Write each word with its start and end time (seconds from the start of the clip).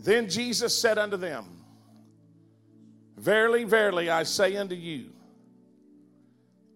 Then 0.00 0.30
Jesus 0.30 0.76
said 0.80 0.96
unto 0.96 1.18
them, 1.18 1.44
Verily, 3.18 3.64
verily, 3.64 4.08
I 4.08 4.22
say 4.22 4.56
unto 4.56 4.74
you, 4.74 5.10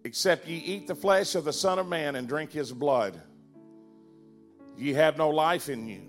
except 0.03 0.47
ye 0.47 0.57
eat 0.57 0.85
the 0.85 0.93
flesh 0.93 1.33
of 1.33 1.43
the 1.43 1.51
Son 1.51 1.79
of 1.79 1.87
Man 1.87 2.15
and 2.15 2.27
drink 2.27 2.51
his 2.51 2.71
blood, 2.71 3.19
ye 4.77 4.93
have 4.93 5.17
no 5.17 5.29
life 5.31 5.69
in 5.69 5.87
you. 5.87 6.03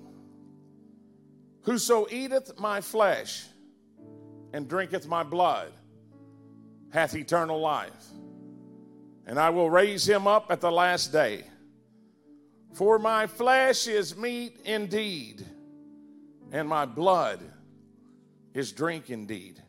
Whoso 1.62 2.06
eateth 2.10 2.60
my 2.60 2.82
flesh 2.82 3.46
and 4.52 4.68
drinketh 4.68 5.08
my 5.08 5.22
blood 5.22 5.72
hath 6.90 7.16
eternal 7.16 7.58
life, 7.58 8.06
and 9.26 9.38
I 9.38 9.48
will 9.48 9.70
raise 9.70 10.06
him 10.06 10.26
up 10.26 10.50
at 10.50 10.60
the 10.60 10.70
last 10.70 11.12
day. 11.12 11.44
For 12.74 12.98
my 12.98 13.26
flesh 13.26 13.86
is 13.86 14.14
meat 14.18 14.60
indeed, 14.66 15.46
and 16.56 16.66
my 16.70 16.86
blood 16.86 17.38
is 18.54 18.72
drink 18.72 19.10
indeed. 19.10 19.62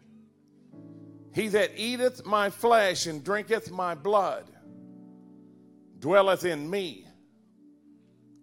He 1.33 1.49
that 1.49 1.71
eateth 1.75 2.25
my 2.25 2.49
flesh 2.49 3.07
and 3.07 3.21
drinketh 3.21 3.69
my 3.69 3.93
blood 3.93 4.45
dwelleth 5.99 6.45
in 6.45 6.69
me, 6.69 7.05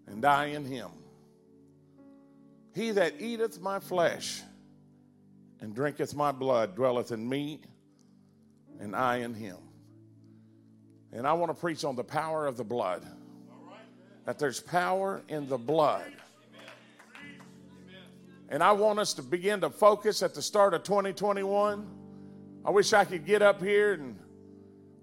and 0.06 0.22
I 0.26 0.46
in 0.46 0.66
him. 0.66 0.90
He 2.74 2.90
that 2.90 3.14
eateth 3.18 3.62
my 3.62 3.80
flesh 3.80 4.42
and 5.62 5.74
drinketh 5.74 6.14
my 6.14 6.30
blood 6.30 6.74
dwelleth 6.76 7.12
in 7.12 7.26
me, 7.26 7.62
and 8.78 8.94
I 8.94 9.18
in 9.18 9.32
him. 9.32 9.56
And 11.14 11.26
I 11.26 11.32
want 11.32 11.50
to 11.50 11.58
preach 11.58 11.82
on 11.82 11.96
the 11.96 12.04
power 12.04 12.46
of 12.46 12.58
the 12.58 12.64
blood. 12.64 13.06
That 14.26 14.38
there's 14.38 14.60
power 14.60 15.22
in 15.28 15.48
the 15.48 15.56
blood. 15.56 16.12
And 18.54 18.62
I 18.62 18.70
want 18.70 19.00
us 19.00 19.14
to 19.14 19.22
begin 19.24 19.62
to 19.62 19.68
focus 19.68 20.22
at 20.22 20.32
the 20.32 20.40
start 20.40 20.74
of 20.74 20.84
2021 20.84 21.88
I 22.64 22.70
wish 22.70 22.92
I 22.92 23.04
could 23.04 23.26
get 23.26 23.42
up 23.42 23.60
here 23.60 23.94
and 23.94 24.16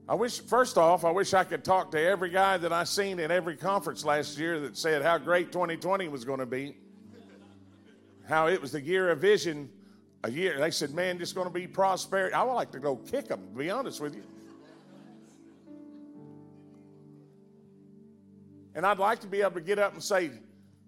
I 0.08 0.16
wish, 0.16 0.40
first 0.40 0.78
off, 0.78 1.04
I 1.04 1.12
wish 1.12 1.34
I 1.34 1.44
could 1.44 1.66
talk 1.66 1.92
to 1.92 2.00
every 2.00 2.30
guy 2.30 2.56
that 2.56 2.72
I 2.72 2.86
seen 2.86 3.20
in 3.20 3.30
every 3.30 3.58
conference 3.58 4.06
last 4.06 4.38
year 4.38 4.62
that 4.62 4.78
said 4.78 5.02
how 5.02 5.18
great 5.18 5.52
2020 5.52 6.08
was 6.08 6.24
going 6.24 6.40
to 6.40 6.46
be. 6.46 6.78
How 8.26 8.48
it 8.48 8.62
was 8.62 8.72
the 8.72 8.80
year 8.80 9.10
of 9.10 9.20
vision, 9.20 9.70
a 10.24 10.32
year. 10.32 10.58
They 10.58 10.72
said, 10.72 10.94
man, 10.94 11.20
just 11.20 11.36
going 11.36 11.48
to 11.48 11.54
be 11.54 11.68
prosperity. 11.68 12.34
I 12.34 12.44
would 12.44 12.54
like 12.54 12.72
to 12.72 12.80
go 12.80 12.96
kick 12.96 13.28
them, 13.28 13.42
to 13.52 13.58
be 13.58 13.70
honest 13.70 14.00
with 14.00 14.16
you. 14.16 14.24
And 18.76 18.86
I'd 18.86 19.00
like 19.00 19.20
to 19.20 19.28
be 19.28 19.42
able 19.42 19.56
to 19.56 19.62
get 19.62 19.78
up 19.78 19.92
and 19.92 20.02
say, 20.02 20.30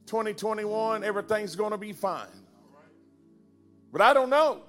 2021, 0.05 1.03
everything's 1.03 1.58
going 1.58 1.72
to 1.72 1.77
be 1.77 1.92
fine. 1.92 2.42
But 3.94 4.02
I 4.02 4.13
don't 4.13 4.30
know. 4.30 4.63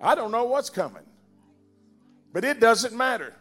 I 0.00 0.14
don't 0.16 0.32
know 0.32 0.44
what's 0.44 0.70
coming. 0.70 1.02
But 2.32 2.44
it 2.44 2.58
doesn't 2.58 2.96
matter. 2.96 3.34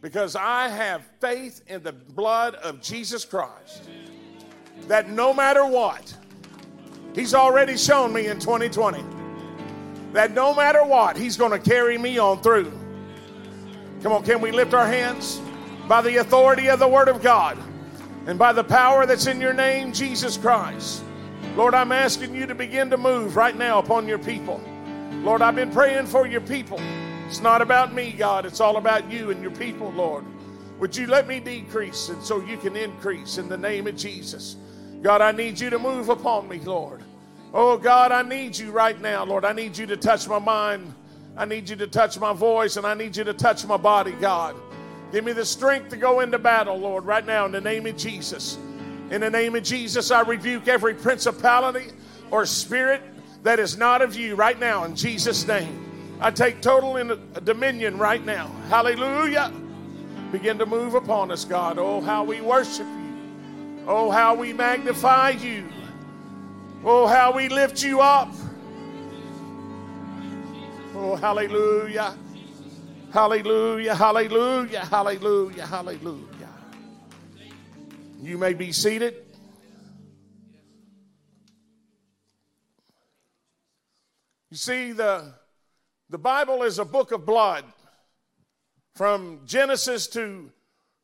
Because 0.00 0.36
I 0.36 0.68
have 0.68 1.02
faith 1.20 1.60
in 1.66 1.82
the 1.82 1.92
blood 1.92 2.54
of 2.54 2.80
Jesus 2.80 3.24
Christ. 3.24 3.82
That 4.86 5.10
no 5.10 5.34
matter 5.34 5.66
what, 5.66 6.16
He's 7.14 7.34
already 7.34 7.76
shown 7.76 8.12
me 8.12 8.28
in 8.28 8.38
2020 8.38 9.02
that 10.12 10.32
no 10.32 10.54
matter 10.54 10.84
what, 10.84 11.16
He's 11.16 11.36
going 11.36 11.50
to 11.50 11.58
carry 11.58 11.98
me 11.98 12.18
on 12.18 12.40
through. 12.42 12.72
Come 14.02 14.12
on, 14.12 14.24
can 14.24 14.40
we 14.40 14.52
lift 14.52 14.72
our 14.72 14.86
hands? 14.86 15.40
By 15.86 16.02
the 16.02 16.16
authority 16.16 16.68
of 16.68 16.78
the 16.78 16.88
Word 16.88 17.08
of 17.08 17.22
God 17.22 17.58
and 18.26 18.38
by 18.38 18.52
the 18.52 18.64
power 18.64 19.06
that's 19.06 19.26
in 19.26 19.40
your 19.40 19.52
name, 19.52 19.92
Jesus 19.92 20.36
Christ. 20.36 21.02
Lord, 21.58 21.74
I'm 21.74 21.90
asking 21.90 22.36
you 22.36 22.46
to 22.46 22.54
begin 22.54 22.88
to 22.90 22.96
move 22.96 23.34
right 23.34 23.56
now 23.56 23.80
upon 23.80 24.06
your 24.06 24.20
people. 24.20 24.60
Lord, 25.24 25.42
I've 25.42 25.56
been 25.56 25.72
praying 25.72 26.06
for 26.06 26.24
your 26.24 26.40
people. 26.40 26.78
It's 27.26 27.40
not 27.40 27.60
about 27.60 27.92
me, 27.92 28.12
God. 28.12 28.46
It's 28.46 28.60
all 28.60 28.76
about 28.76 29.10
you 29.10 29.32
and 29.32 29.42
your 29.42 29.50
people, 29.50 29.90
Lord. 29.90 30.24
Would 30.78 30.96
you 30.96 31.08
let 31.08 31.26
me 31.26 31.40
decrease 31.40 32.10
and 32.10 32.22
so 32.22 32.40
you 32.40 32.58
can 32.58 32.76
increase 32.76 33.38
in 33.38 33.48
the 33.48 33.56
name 33.56 33.88
of 33.88 33.96
Jesus? 33.96 34.54
God, 35.02 35.20
I 35.20 35.32
need 35.32 35.58
you 35.58 35.68
to 35.70 35.80
move 35.80 36.10
upon 36.10 36.48
me, 36.48 36.60
Lord. 36.60 37.02
Oh, 37.52 37.76
God, 37.76 38.12
I 38.12 38.22
need 38.22 38.56
you 38.56 38.70
right 38.70 39.00
now, 39.00 39.24
Lord. 39.24 39.44
I 39.44 39.52
need 39.52 39.76
you 39.76 39.86
to 39.86 39.96
touch 39.96 40.28
my 40.28 40.38
mind. 40.38 40.94
I 41.36 41.44
need 41.44 41.68
you 41.68 41.74
to 41.74 41.88
touch 41.88 42.20
my 42.20 42.32
voice, 42.32 42.76
and 42.76 42.86
I 42.86 42.94
need 42.94 43.16
you 43.16 43.24
to 43.24 43.34
touch 43.34 43.66
my 43.66 43.76
body, 43.76 44.12
God. 44.12 44.54
Give 45.10 45.24
me 45.24 45.32
the 45.32 45.44
strength 45.44 45.88
to 45.88 45.96
go 45.96 46.20
into 46.20 46.38
battle, 46.38 46.78
Lord, 46.78 47.04
right 47.04 47.26
now 47.26 47.46
in 47.46 47.50
the 47.50 47.60
name 47.60 47.84
of 47.86 47.96
Jesus. 47.96 48.58
In 49.10 49.20
the 49.22 49.30
name 49.30 49.54
of 49.54 49.62
Jesus, 49.62 50.10
I 50.10 50.20
rebuke 50.20 50.68
every 50.68 50.94
principality 50.94 51.88
or 52.30 52.44
spirit 52.44 53.02
that 53.42 53.58
is 53.58 53.78
not 53.78 54.02
of 54.02 54.14
you 54.14 54.34
right 54.34 54.58
now 54.58 54.84
in 54.84 54.94
Jesus' 54.94 55.46
name. 55.46 56.16
I 56.20 56.30
take 56.30 56.60
total 56.60 56.96
uh, 56.96 57.16
dominion 57.40 57.96
right 57.96 58.24
now. 58.24 58.48
Hallelujah. 58.68 59.52
Begin 60.32 60.58
to 60.58 60.66
move 60.66 60.94
upon 60.94 61.30
us, 61.30 61.44
God. 61.44 61.78
Oh, 61.78 62.00
how 62.00 62.24
we 62.24 62.40
worship 62.40 62.86
you. 62.86 63.84
Oh, 63.86 64.10
how 64.10 64.34
we 64.34 64.52
magnify 64.52 65.30
you. 65.30 65.64
Oh, 66.84 67.06
how 67.06 67.32
we 67.32 67.48
lift 67.48 67.82
you 67.82 68.00
up. 68.00 68.32
Oh, 70.94 71.16
hallelujah. 71.16 72.14
Hallelujah, 73.10 73.94
hallelujah, 73.94 74.84
hallelujah, 74.84 75.66
hallelujah. 75.66 76.37
You 78.20 78.36
may 78.36 78.52
be 78.52 78.72
seated. 78.72 79.14
You 84.50 84.56
see, 84.56 84.90
the, 84.90 85.34
the 86.10 86.18
Bible 86.18 86.64
is 86.64 86.80
a 86.80 86.84
book 86.84 87.12
of 87.12 87.24
blood. 87.24 87.64
From 88.96 89.42
Genesis 89.46 90.08
to 90.08 90.50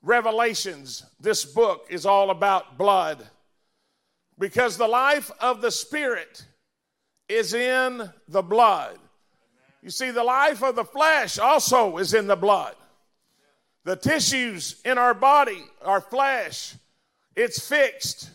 Revelations, 0.03 1.05
this 1.21 1.45
book 1.45 1.87
is 1.89 2.05
all 2.05 2.31
about 2.31 2.77
blood. 2.77 3.25
Because 4.37 4.77
the 4.77 4.89
life 4.89 5.31
of 5.39 5.61
the 5.61 5.71
Spirit 5.71 6.45
is 7.29 7.55
in 7.55 8.11
the 8.27 8.43
blood. 8.43 8.99
You 9.83 9.91
see, 9.91 10.11
the 10.11 10.25
life 10.25 10.65
of 10.65 10.75
the 10.75 10.85
flesh 10.85 11.39
also 11.39 11.99
is 11.99 12.13
in 12.13 12.27
the 12.27 12.35
blood. 12.35 12.75
The 13.85 13.95
tissues 13.95 14.81
in 14.85 14.99
our 14.99 15.15
body, 15.15 15.63
our 15.85 16.01
flesh, 16.01 16.75
it's 17.37 17.67
fixed. 17.67 18.31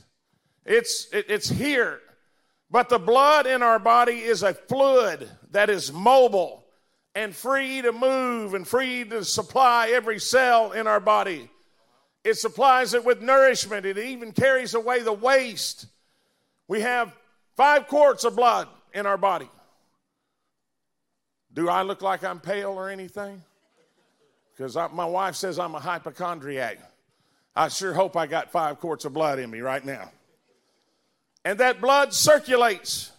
It's, 0.66 1.08
it, 1.12 1.26
it's 1.30 1.50
here. 1.50 2.00
But 2.72 2.90
the 2.90 3.00
blood 3.00 3.48
in 3.48 3.64
our 3.64 3.80
body 3.80 4.20
is 4.20 4.44
a 4.44 4.54
fluid 4.54 5.28
that 5.52 5.70
is 5.70 5.92
mobile 5.92 6.64
and 7.16 7.36
free 7.36 7.82
to 7.82 7.92
move 7.92 8.54
and 8.54 8.68
free 8.68 9.04
to 9.06 9.26
supply 9.26 9.90
every 9.90 10.20
cell 10.20 10.72
in 10.72 10.86
our 10.86 11.00
body. 11.00 11.50
It 12.24 12.36
supplies 12.36 12.94
it 12.94 13.04
with 13.04 13.22
nourishment. 13.22 13.86
It 13.86 13.98
even 13.98 14.32
carries 14.32 14.74
away 14.74 15.02
the 15.02 15.14
waste. 15.14 15.88
We 16.68 16.82
have 16.82 17.16
five 17.58 17.88
quarts 17.88 18.24
of 18.24 18.36
blood 18.36 18.68
in 18.94 19.06
our 19.06 19.18
body. 19.18 19.50
Do 21.54 21.70
I 21.70 21.82
look 21.82 22.02
like 22.02 22.24
I'm 22.24 22.40
pale 22.40 22.72
or 22.72 22.90
anything? 22.90 23.42
Because 24.56 24.76
my 24.94 25.06
wife 25.06 25.36
says 25.36 25.58
I'm 25.58 25.74
a 25.74 25.80
hypochondriac. 25.80 26.78
I 27.56 27.68
sure 27.68 27.94
hope 27.94 28.16
I 28.16 28.28
got 28.28 28.52
five 28.52 28.80
quarts 28.80 29.06
of 29.06 29.14
blood 29.14 29.40
in 29.40 29.50
me 29.50 29.60
right 29.60 29.84
now. 29.84 30.12
And 31.44 31.60
that 31.60 31.82
blood 31.82 32.14
circulates 32.14 33.12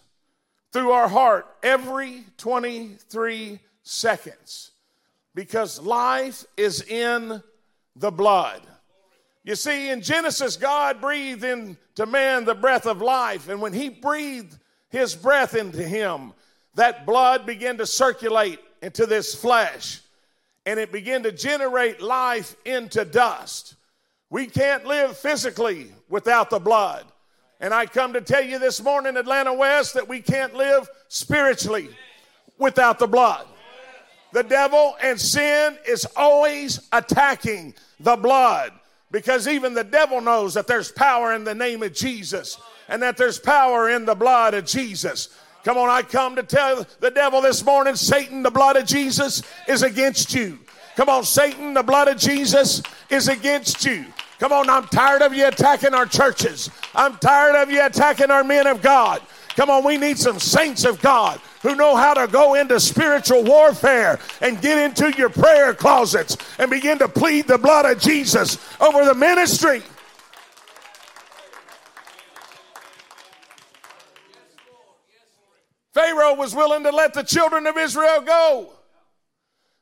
through 0.71 0.91
our 0.91 1.07
heart 1.07 1.47
every 1.63 2.23
23 2.37 3.59
seconds 3.83 4.71
because 5.35 5.81
life 5.81 6.45
is 6.57 6.81
in 6.81 7.41
the 7.95 8.11
blood. 8.11 8.61
You 9.43 9.55
see, 9.55 9.89
in 9.89 10.01
Genesis, 10.01 10.55
God 10.55 11.01
breathed 11.01 11.43
into 11.43 12.05
man 12.05 12.45
the 12.45 12.53
breath 12.53 12.85
of 12.85 13.01
life. 13.01 13.49
And 13.49 13.61
when 13.61 13.73
he 13.73 13.89
breathed 13.89 14.57
his 14.89 15.15
breath 15.15 15.55
into 15.55 15.83
him, 15.83 16.33
that 16.75 17.05
blood 17.05 17.45
began 17.45 17.77
to 17.79 17.85
circulate 17.85 18.59
into 18.81 19.05
this 19.05 19.33
flesh 19.35 20.01
and 20.65 20.79
it 20.79 20.91
began 20.91 21.23
to 21.23 21.31
generate 21.31 22.01
life 22.01 22.55
into 22.65 23.03
dust. 23.03 23.75
We 24.31 24.47
can't 24.47 24.85
live 24.85 25.17
physically 25.17 25.91
without 26.07 26.49
the 26.49 26.57
blood. 26.57 27.05
And 27.59 27.73
I 27.73 27.85
come 27.85 28.13
to 28.13 28.21
tell 28.21 28.41
you 28.41 28.59
this 28.59 28.81
morning, 28.81 29.17
Atlanta 29.17 29.53
West, 29.53 29.93
that 29.93 30.07
we 30.07 30.21
can't 30.21 30.55
live 30.55 30.89
spiritually 31.09 31.89
without 32.57 32.97
the 32.97 33.07
blood. 33.07 33.45
The 34.31 34.43
devil 34.43 34.95
and 35.03 35.19
sin 35.19 35.77
is 35.85 36.07
always 36.15 36.87
attacking 36.93 37.75
the 37.99 38.15
blood 38.15 38.71
because 39.11 39.49
even 39.49 39.73
the 39.73 39.83
devil 39.83 40.21
knows 40.21 40.53
that 40.53 40.65
there's 40.65 40.93
power 40.93 41.33
in 41.33 41.43
the 41.43 41.53
name 41.53 41.83
of 41.83 41.93
Jesus 41.93 42.57
and 42.87 43.03
that 43.03 43.17
there's 43.17 43.37
power 43.37 43.89
in 43.89 44.05
the 44.05 44.15
blood 44.15 44.53
of 44.53 44.65
Jesus. 44.65 45.27
Come 45.65 45.77
on, 45.77 45.89
I 45.89 46.03
come 46.03 46.37
to 46.37 46.43
tell 46.43 46.87
the 47.01 47.11
devil 47.11 47.41
this 47.41 47.65
morning, 47.65 47.97
Satan, 47.97 48.43
the 48.43 48.49
blood 48.49 48.77
of 48.77 48.85
Jesus 48.85 49.43
is 49.67 49.83
against 49.83 50.33
you. 50.33 50.57
Come 50.95 51.09
on, 51.09 51.25
Satan, 51.25 51.73
the 51.73 51.83
blood 51.83 52.07
of 52.07 52.17
Jesus 52.17 52.81
is 53.09 53.27
against 53.27 53.83
you. 53.83 54.05
Come 54.41 54.53
on, 54.53 54.71
I'm 54.71 54.87
tired 54.87 55.21
of 55.21 55.35
you 55.35 55.47
attacking 55.47 55.93
our 55.93 56.07
churches. 56.07 56.71
I'm 56.95 57.15
tired 57.17 57.61
of 57.61 57.69
you 57.69 57.85
attacking 57.85 58.31
our 58.31 58.43
men 58.43 58.65
of 58.65 58.81
God. 58.81 59.21
Come 59.49 59.69
on, 59.69 59.83
we 59.83 59.97
need 59.97 60.17
some 60.17 60.39
saints 60.39 60.83
of 60.83 60.99
God 60.99 61.39
who 61.61 61.75
know 61.75 61.95
how 61.95 62.15
to 62.15 62.25
go 62.25 62.55
into 62.55 62.79
spiritual 62.79 63.43
warfare 63.43 64.19
and 64.41 64.59
get 64.59 64.79
into 64.79 65.15
your 65.15 65.29
prayer 65.29 65.75
closets 65.75 66.37
and 66.57 66.71
begin 66.71 66.97
to 66.97 67.07
plead 67.07 67.47
the 67.47 67.59
blood 67.59 67.85
of 67.85 68.01
Jesus 68.01 68.57
over 68.79 69.05
the 69.05 69.13
ministry. 69.13 69.83
Pharaoh 75.93 76.33
was 76.33 76.55
willing 76.55 76.81
to 76.81 76.91
let 76.91 77.13
the 77.13 77.21
children 77.21 77.67
of 77.67 77.77
Israel 77.77 78.21
go 78.21 78.73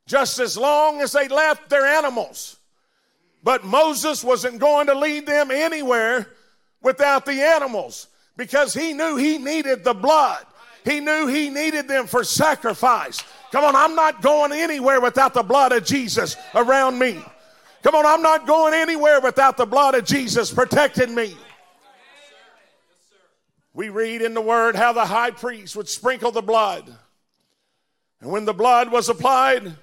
just 0.06 0.38
as 0.38 0.58
long 0.58 1.00
as 1.00 1.14
they 1.14 1.30
left 1.30 1.70
their 1.70 1.86
animals. 1.86 2.59
But 3.44 3.64
Moses 3.64 4.24
wasn't 4.24 4.60
going 4.60 4.88
to 4.88 4.96
lead 4.96 5.26
them 5.26 5.52
anywhere 5.52 6.28
without 6.82 7.26
the 7.26 7.42
animals 7.42 8.08
because 8.36 8.74
he 8.74 8.94
knew 8.94 9.16
he 9.16 9.38
needed 9.38 9.84
the 9.84 9.94
blood. 9.94 10.46
He 10.86 11.00
knew 11.00 11.28
he 11.28 11.50
needed 11.50 11.88
them 11.88 12.08
for 12.08 12.24
sacrifice. 12.24 13.22
Come 13.52 13.66
on, 13.66 13.76
I'm 13.76 13.96
not 13.96 14.22
going 14.22 14.52
anywhere 14.52 15.02
without 15.02 15.34
the 15.34 15.44
blood 15.44 15.72
of 15.72 15.86
Jesus 15.86 16.36
around 16.56 17.00
me. 17.00 17.20
Come 17.84 17.96
on, 17.96 18.06
I'm 18.06 18.22
not 18.22 18.46
going 18.46 18.74
anywhere 18.74 19.22
without 19.22 19.58
the 19.58 19.66
blood 19.66 19.96
of 19.96 20.06
Jesus 20.06 20.52
protecting 20.54 21.16
me. 21.16 21.36
We 23.74 23.90
read 23.90 24.22
in 24.22 24.34
the 24.34 24.42
word 24.42 24.76
how 24.76 24.92
the 24.94 25.06
high 25.06 25.32
priest 25.32 25.76
would 25.76 25.88
sprinkle 25.88 26.32
the 26.32 26.42
blood. 26.42 26.94
And 28.20 28.30
when 28.32 28.46
the 28.46 28.54
blood 28.54 28.92
was 28.92 29.08
applied, 29.08 29.74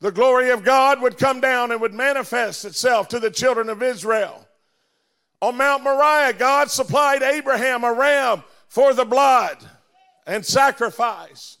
the 0.00 0.12
glory 0.12 0.50
of 0.50 0.64
God 0.64 1.02
would 1.02 1.18
come 1.18 1.40
down 1.40 1.72
and 1.72 1.80
would 1.80 1.94
manifest 1.94 2.64
itself 2.64 3.08
to 3.08 3.18
the 3.18 3.30
children 3.30 3.68
of 3.68 3.82
Israel. 3.82 4.46
On 5.40 5.56
Mount 5.56 5.82
Moriah, 5.82 6.32
God 6.32 6.70
supplied 6.70 7.22
Abraham 7.22 7.84
a 7.84 7.92
ram 7.92 8.42
for 8.68 8.94
the 8.94 9.04
blood 9.04 9.58
and 10.26 10.44
sacrifice. 10.44 11.58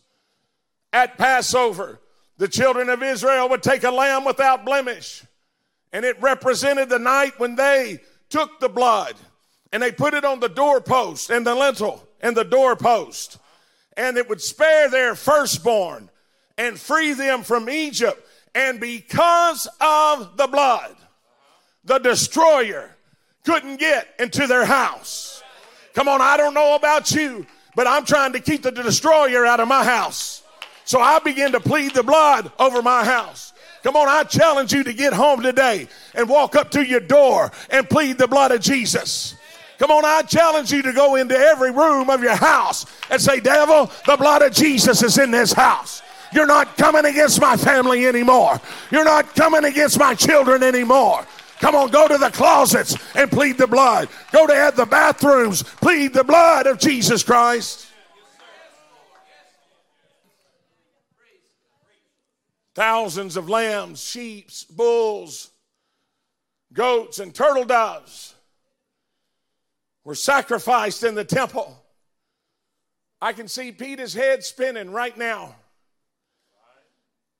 At 0.92 1.18
Passover, 1.18 2.00
the 2.38 2.48
children 2.48 2.88
of 2.88 3.02
Israel 3.02 3.48
would 3.48 3.62
take 3.62 3.84
a 3.84 3.90
lamb 3.90 4.24
without 4.24 4.64
blemish, 4.64 5.24
and 5.92 6.04
it 6.04 6.20
represented 6.20 6.88
the 6.88 6.98
night 6.98 7.38
when 7.38 7.56
they 7.56 8.00
took 8.28 8.60
the 8.60 8.68
blood 8.68 9.14
and 9.72 9.82
they 9.82 9.92
put 9.92 10.14
it 10.14 10.24
on 10.24 10.40
the 10.40 10.48
doorpost 10.48 11.30
and 11.30 11.46
the 11.46 11.54
lintel 11.54 12.06
and 12.20 12.36
the 12.36 12.44
doorpost, 12.44 13.38
and 13.96 14.16
it 14.16 14.28
would 14.28 14.40
spare 14.40 14.88
their 14.88 15.14
firstborn 15.14 16.10
and 16.56 16.78
free 16.78 17.12
them 17.12 17.42
from 17.42 17.68
Egypt. 17.68 18.24
And 18.54 18.80
because 18.80 19.68
of 19.80 20.36
the 20.36 20.46
blood, 20.46 20.96
the 21.84 21.98
destroyer 21.98 22.90
couldn't 23.44 23.78
get 23.78 24.08
into 24.18 24.46
their 24.46 24.64
house. 24.64 25.42
Come 25.94 26.08
on, 26.08 26.20
I 26.20 26.36
don't 26.36 26.54
know 26.54 26.74
about 26.74 27.10
you, 27.12 27.46
but 27.74 27.86
I'm 27.86 28.04
trying 28.04 28.32
to 28.34 28.40
keep 28.40 28.62
the 28.62 28.70
destroyer 28.70 29.46
out 29.46 29.60
of 29.60 29.68
my 29.68 29.84
house. 29.84 30.42
So 30.84 31.00
I 31.00 31.18
begin 31.18 31.52
to 31.52 31.60
plead 31.60 31.94
the 31.94 32.02
blood 32.02 32.50
over 32.58 32.82
my 32.82 33.04
house. 33.04 33.52
Come 33.82 33.96
on, 33.96 34.08
I 34.08 34.24
challenge 34.24 34.72
you 34.72 34.84
to 34.84 34.92
get 34.92 35.12
home 35.12 35.42
today 35.42 35.88
and 36.14 36.28
walk 36.28 36.56
up 36.56 36.70
to 36.72 36.82
your 36.84 37.00
door 37.00 37.52
and 37.70 37.88
plead 37.88 38.18
the 38.18 38.26
blood 38.26 38.50
of 38.52 38.60
Jesus. 38.60 39.34
Come 39.78 39.90
on, 39.90 40.04
I 40.04 40.22
challenge 40.22 40.72
you 40.72 40.82
to 40.82 40.92
go 40.92 41.14
into 41.14 41.36
every 41.36 41.70
room 41.70 42.10
of 42.10 42.22
your 42.22 42.34
house 42.34 42.84
and 43.10 43.20
say, 43.20 43.38
Devil, 43.38 43.90
the 44.06 44.16
blood 44.16 44.42
of 44.42 44.52
Jesus 44.52 45.02
is 45.02 45.18
in 45.18 45.30
this 45.30 45.52
house. 45.52 46.02
You're 46.32 46.46
not 46.46 46.76
coming 46.76 47.04
against 47.04 47.40
my 47.40 47.56
family 47.56 48.06
anymore. 48.06 48.60
You're 48.90 49.04
not 49.04 49.34
coming 49.34 49.64
against 49.64 49.98
my 49.98 50.14
children 50.14 50.62
anymore. 50.62 51.26
Come 51.60 51.74
on, 51.74 51.90
go 51.90 52.06
to 52.06 52.18
the 52.18 52.30
closets 52.30 52.96
and 53.16 53.30
plead 53.30 53.58
the 53.58 53.66
blood. 53.66 54.08
Go 54.30 54.46
to 54.46 54.72
the 54.76 54.86
bathrooms, 54.86 55.62
plead 55.62 56.12
the 56.12 56.24
blood 56.24 56.66
of 56.66 56.78
Jesus 56.78 57.22
Christ. 57.22 57.86
Thousands 62.74 63.36
of 63.36 63.48
lambs, 63.48 64.00
sheep, 64.00 64.50
bulls, 64.70 65.50
goats, 66.72 67.18
and 67.18 67.34
turtle 67.34 67.64
doves 67.64 68.36
were 70.04 70.14
sacrificed 70.14 71.02
in 71.02 71.16
the 71.16 71.24
temple. 71.24 71.76
I 73.20 73.32
can 73.32 73.48
see 73.48 73.72
Peter's 73.72 74.14
head 74.14 74.44
spinning 74.44 74.92
right 74.92 75.16
now. 75.18 75.56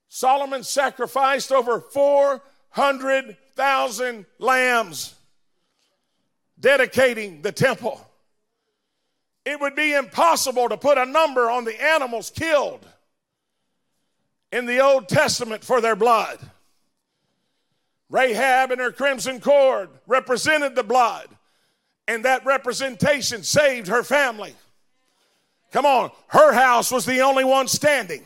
Solomon 0.09 0.63
sacrificed 0.63 1.51
over 1.51 1.79
400,000 1.79 4.25
lambs, 4.39 5.13
dedicating 6.59 7.43
the 7.43 7.51
temple. 7.51 8.03
It 9.45 9.61
would 9.61 9.75
be 9.75 9.93
impossible 9.93 10.67
to 10.69 10.77
put 10.77 10.97
a 10.97 11.05
number 11.05 11.49
on 11.49 11.63
the 11.63 11.81
animals 11.81 12.31
killed 12.31 12.85
in 14.51 14.65
the 14.65 14.79
Old 14.79 15.07
Testament 15.07 15.63
for 15.63 15.79
their 15.79 15.95
blood. 15.95 16.39
Rahab 18.09 18.71
and 18.71 18.81
her 18.81 18.91
crimson 18.91 19.39
cord 19.39 19.89
represented 20.07 20.75
the 20.75 20.83
blood 20.83 21.27
and 22.07 22.25
that 22.25 22.43
representation 22.43 23.43
saved 23.43 23.87
her 23.87 24.01
family. 24.01 24.55
Come 25.71 25.85
on, 25.85 26.09
her 26.29 26.51
house 26.51 26.91
was 26.91 27.05
the 27.05 27.21
only 27.21 27.43
one 27.43 27.67
standing. 27.67 28.23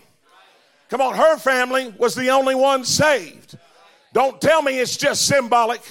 Come 0.90 1.02
on, 1.02 1.16
her 1.16 1.38
family 1.38 1.94
was 1.98 2.16
the 2.16 2.30
only 2.30 2.56
one 2.56 2.86
saved. 2.86 3.58
Don't 4.14 4.40
tell 4.40 4.62
me 4.62 4.80
it's 4.80 4.96
just 4.96 5.26
symbolic. 5.26 5.82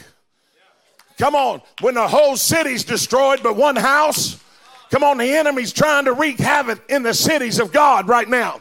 Come 1.19 1.35
on, 1.35 1.61
when 1.81 1.95
the 1.95 2.07
whole 2.07 2.37
city's 2.37 2.85
destroyed 2.85 3.41
but 3.43 3.57
one 3.57 3.77
house, 3.77 4.43
come 4.91 5.05
on, 5.05 5.19
the 5.19 5.37
enemy's 5.37 5.73
trying 5.73 6.05
to 6.07 6.13
wreak 6.13 6.39
havoc 6.39 6.83
in 6.89 7.03
the 7.03 7.15
cities 7.15 7.59
of 7.59 7.73
God 7.73 8.09
right 8.09 8.29
now. 8.29 8.61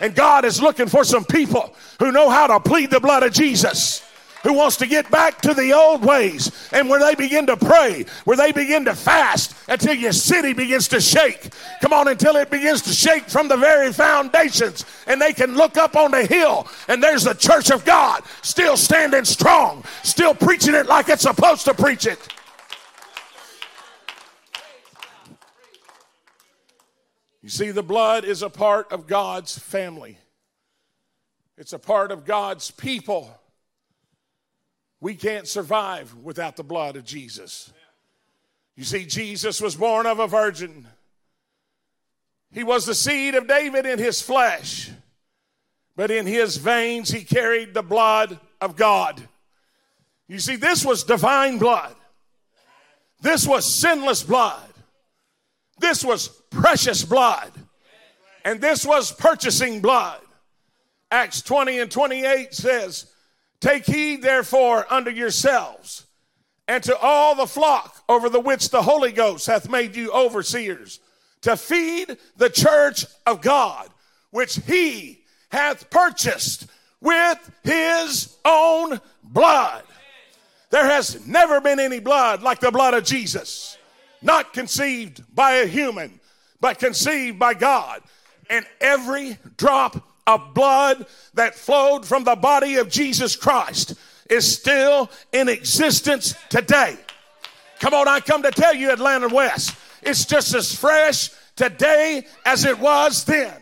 And 0.00 0.14
God 0.14 0.44
is 0.44 0.60
looking 0.60 0.88
for 0.88 1.04
some 1.04 1.24
people 1.24 1.74
who 1.98 2.12
know 2.12 2.28
how 2.28 2.46
to 2.46 2.60
plead 2.60 2.90
the 2.90 3.00
blood 3.00 3.22
of 3.22 3.32
Jesus 3.32 4.05
who 4.46 4.52
wants 4.52 4.76
to 4.76 4.86
get 4.86 5.10
back 5.10 5.40
to 5.40 5.52
the 5.54 5.72
old 5.72 6.04
ways 6.04 6.68
and 6.70 6.88
where 6.88 7.00
they 7.00 7.16
begin 7.16 7.46
to 7.46 7.56
pray, 7.56 8.04
where 8.24 8.36
they 8.36 8.52
begin 8.52 8.84
to 8.84 8.94
fast 8.94 9.56
until 9.68 9.92
your 9.92 10.12
city 10.12 10.52
begins 10.52 10.86
to 10.86 11.00
shake. 11.00 11.52
Come 11.80 11.92
on, 11.92 12.06
until 12.06 12.36
it 12.36 12.48
begins 12.48 12.82
to 12.82 12.92
shake 12.92 13.24
from 13.28 13.48
the 13.48 13.56
very 13.56 13.92
foundations 13.92 14.84
and 15.08 15.20
they 15.20 15.32
can 15.32 15.56
look 15.56 15.76
up 15.76 15.96
on 15.96 16.12
the 16.12 16.24
hill 16.24 16.68
and 16.86 17.02
there's 17.02 17.24
the 17.24 17.34
church 17.34 17.72
of 17.72 17.84
God 17.84 18.22
still 18.42 18.76
standing 18.76 19.24
strong, 19.24 19.82
still 20.04 20.32
preaching 20.32 20.76
it 20.76 20.86
like 20.86 21.08
it's 21.08 21.22
supposed 21.22 21.64
to 21.64 21.74
preach 21.74 22.06
it. 22.06 22.28
You 27.42 27.48
see, 27.48 27.72
the 27.72 27.82
blood 27.82 28.24
is 28.24 28.42
a 28.42 28.50
part 28.50 28.92
of 28.92 29.08
God's 29.08 29.58
family. 29.58 30.18
It's 31.58 31.72
a 31.72 31.80
part 31.80 32.12
of 32.12 32.24
God's 32.24 32.70
people. 32.70 33.36
We 35.00 35.14
can't 35.14 35.46
survive 35.46 36.14
without 36.14 36.56
the 36.56 36.64
blood 36.64 36.96
of 36.96 37.04
Jesus. 37.04 37.72
You 38.76 38.84
see, 38.84 39.04
Jesus 39.04 39.60
was 39.60 39.76
born 39.76 40.06
of 40.06 40.18
a 40.18 40.26
virgin. 40.26 40.86
He 42.52 42.64
was 42.64 42.86
the 42.86 42.94
seed 42.94 43.34
of 43.34 43.46
David 43.46 43.86
in 43.86 43.98
his 43.98 44.22
flesh, 44.22 44.90
but 45.96 46.10
in 46.10 46.26
his 46.26 46.56
veins 46.56 47.10
he 47.10 47.24
carried 47.24 47.74
the 47.74 47.82
blood 47.82 48.38
of 48.60 48.76
God. 48.76 49.22
You 50.28 50.38
see, 50.38 50.56
this 50.56 50.84
was 50.84 51.04
divine 51.04 51.58
blood. 51.58 51.94
This 53.20 53.46
was 53.46 53.74
sinless 53.74 54.22
blood. 54.22 54.62
This 55.78 56.04
was 56.04 56.28
precious 56.50 57.04
blood. 57.04 57.52
And 58.44 58.60
this 58.60 58.84
was 58.84 59.12
purchasing 59.12 59.80
blood. 59.80 60.20
Acts 61.10 61.42
20 61.42 61.80
and 61.80 61.90
28 61.90 62.54
says, 62.54 63.12
Take 63.60 63.86
heed, 63.86 64.22
therefore, 64.22 64.86
unto 64.90 65.10
yourselves 65.10 66.06
and 66.68 66.82
to 66.84 66.96
all 66.98 67.34
the 67.34 67.46
flock 67.46 68.02
over 68.08 68.28
the 68.28 68.40
which 68.40 68.70
the 68.70 68.82
Holy 68.82 69.12
Ghost 69.12 69.46
hath 69.46 69.70
made 69.70 69.94
you 69.94 70.10
overseers, 70.12 71.00
to 71.42 71.56
feed 71.56 72.16
the 72.36 72.50
church 72.50 73.06
of 73.24 73.40
God, 73.40 73.88
which 74.30 74.56
he 74.66 75.24
hath 75.50 75.88
purchased 75.90 76.66
with 77.00 77.50
his 77.62 78.36
own 78.44 79.00
blood. 79.22 79.84
There 80.70 80.86
has 80.86 81.26
never 81.26 81.60
been 81.60 81.78
any 81.78 82.00
blood 82.00 82.42
like 82.42 82.60
the 82.60 82.72
blood 82.72 82.94
of 82.94 83.04
Jesus, 83.04 83.78
not 84.22 84.52
conceived 84.52 85.22
by 85.34 85.52
a 85.52 85.66
human, 85.66 86.20
but 86.60 86.78
conceived 86.78 87.38
by 87.38 87.54
God. 87.54 88.02
And 88.50 88.66
every 88.80 89.38
drop 89.56 89.96
of 90.26 90.54
blood 90.54 91.06
that 91.34 91.54
flowed 91.54 92.04
from 92.04 92.24
the 92.24 92.36
body 92.36 92.76
of 92.76 92.88
Jesus 92.88 93.36
Christ 93.36 93.94
is 94.28 94.50
still 94.50 95.10
in 95.32 95.48
existence 95.48 96.34
today. 96.48 96.96
Come 97.78 97.94
on, 97.94 98.08
I 98.08 98.20
come 98.20 98.42
to 98.42 98.50
tell 98.50 98.74
you, 98.74 98.90
Atlanta 98.90 99.28
West, 99.28 99.76
it's 100.02 100.24
just 100.24 100.54
as 100.54 100.74
fresh 100.74 101.30
today 101.54 102.26
as 102.44 102.64
it 102.64 102.78
was 102.78 103.24
then. 103.24 103.54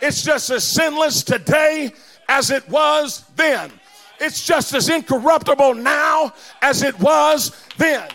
It's 0.00 0.22
just 0.22 0.50
as 0.50 0.64
sinless 0.64 1.22
today 1.22 1.92
as 2.28 2.50
it 2.50 2.68
was 2.68 3.24
then. 3.36 3.72
It's 4.20 4.44
just 4.44 4.74
as 4.74 4.88
incorruptible 4.88 5.74
now 5.74 6.32
as 6.62 6.82
it 6.82 6.98
was 6.98 7.52
then. 7.76 8.08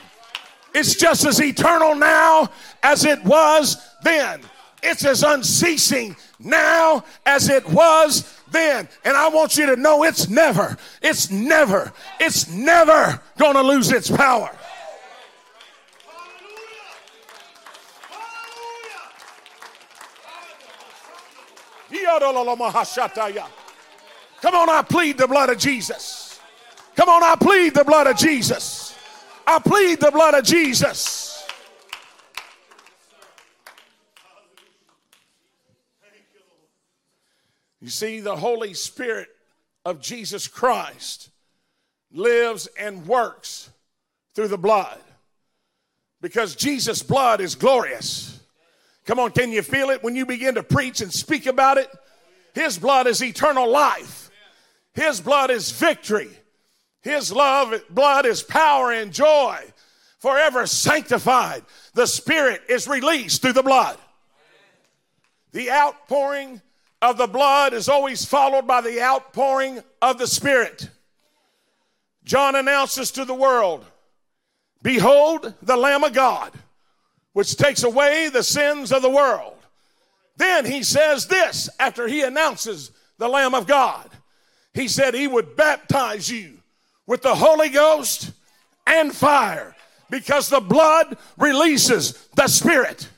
It's 0.73 0.95
just 0.95 1.25
as 1.25 1.41
eternal 1.41 1.95
now 1.95 2.49
as 2.81 3.05
it 3.05 3.23
was 3.23 3.77
then. 4.03 4.41
It's 4.83 5.05
as 5.05 5.23
unceasing 5.23 6.15
now 6.39 7.05
as 7.25 7.49
it 7.49 7.67
was 7.69 8.37
then. 8.51 8.87
And 9.05 9.15
I 9.15 9.29
want 9.29 9.57
you 9.57 9.65
to 9.67 9.75
know 9.75 10.03
it's 10.03 10.29
never, 10.29 10.77
it's 11.01 11.31
never, 11.31 11.93
it's 12.19 12.49
never 12.49 13.21
going 13.37 13.55
to 13.55 13.61
lose 13.61 13.91
its 13.91 14.11
power. 14.11 14.51
Come 24.41 24.55
on, 24.55 24.69
I 24.69 24.81
plead 24.81 25.17
the 25.17 25.27
blood 25.27 25.49
of 25.49 25.57
Jesus. 25.57 26.39
Come 26.95 27.07
on, 27.07 27.23
I 27.23 27.35
plead 27.35 27.73
the 27.73 27.85
blood 27.85 28.07
of 28.07 28.17
Jesus. 28.17 28.95
I 29.47 29.59
plead 29.59 29.99
the 29.99 30.11
blood 30.11 30.33
of 30.33 30.43
Jesus. 30.43 31.22
You 37.83 37.89
see, 37.89 38.21
the 38.21 38.37
Holy 38.37 38.73
Spirit 38.73 39.27
of 39.83 39.99
Jesus 39.99 40.47
Christ 40.47 41.29
lives 42.13 42.69
and 42.79 43.05
works 43.05 43.69
through 44.33 44.47
the 44.47 44.57
blood 44.57 45.01
because 46.21 46.55
Jesus' 46.55 47.03
blood 47.03 47.41
is 47.41 47.55
glorious. 47.55 48.39
Come 49.03 49.19
on, 49.19 49.31
can 49.31 49.51
you 49.51 49.61
feel 49.61 49.89
it 49.89 50.01
when 50.01 50.15
you 50.15 50.25
begin 50.25 50.55
to 50.55 50.63
preach 50.63 51.01
and 51.01 51.11
speak 51.11 51.45
about 51.45 51.77
it? 51.77 51.89
His 52.55 52.77
blood 52.77 53.05
is 53.05 53.21
eternal 53.21 53.69
life. 53.69 54.31
His 54.93 55.19
blood 55.19 55.51
is 55.51 55.69
victory. 55.73 56.29
His 57.01 57.33
love, 57.33 57.73
blood 57.89 58.25
is 58.25 58.43
power 58.43 58.93
and 58.93 59.11
joy, 59.11 59.59
forever 60.19 60.67
sanctified. 60.67 61.65
The 61.95 62.07
Spirit 62.07 62.61
is 62.69 62.87
released 62.87 63.41
through 63.41 63.53
the 63.53 63.61
blood. 63.61 63.97
The 65.51 65.69
outpouring 65.69 66.61
of 67.03 67.17
the 67.17 67.27
blood 67.27 67.73
is 67.73 67.89
always 67.89 68.23
followed 68.23 68.65
by 68.65 68.79
the 68.79 69.01
outpouring 69.01 69.83
of 70.01 70.17
the 70.17 70.25
Spirit. 70.25 70.89
John 72.23 72.55
announces 72.55 73.11
to 73.11 73.25
the 73.25 73.33
world, 73.33 73.85
Behold 74.81 75.53
the 75.61 75.75
Lamb 75.75 76.05
of 76.05 76.13
God, 76.13 76.53
which 77.33 77.57
takes 77.57 77.83
away 77.83 78.29
the 78.29 78.41
sins 78.41 78.93
of 78.93 79.01
the 79.01 79.09
world. 79.09 79.57
Then 80.37 80.65
he 80.65 80.81
says 80.81 81.27
this 81.27 81.69
after 81.77 82.07
he 82.07 82.21
announces 82.21 82.91
the 83.17 83.27
Lamb 83.27 83.53
of 83.53 83.67
God. 83.67 84.09
He 84.73 84.87
said 84.87 85.13
he 85.13 85.27
would 85.27 85.57
baptize 85.57 86.29
you 86.29 86.53
with 87.05 87.21
the 87.21 87.35
Holy 87.35 87.67
Ghost 87.67 88.31
and 88.87 89.13
fire 89.13 89.75
because 90.09 90.47
the 90.47 90.61
blood 90.61 91.17
releases 91.37 92.13
the 92.35 92.47
Spirit. 92.47 93.09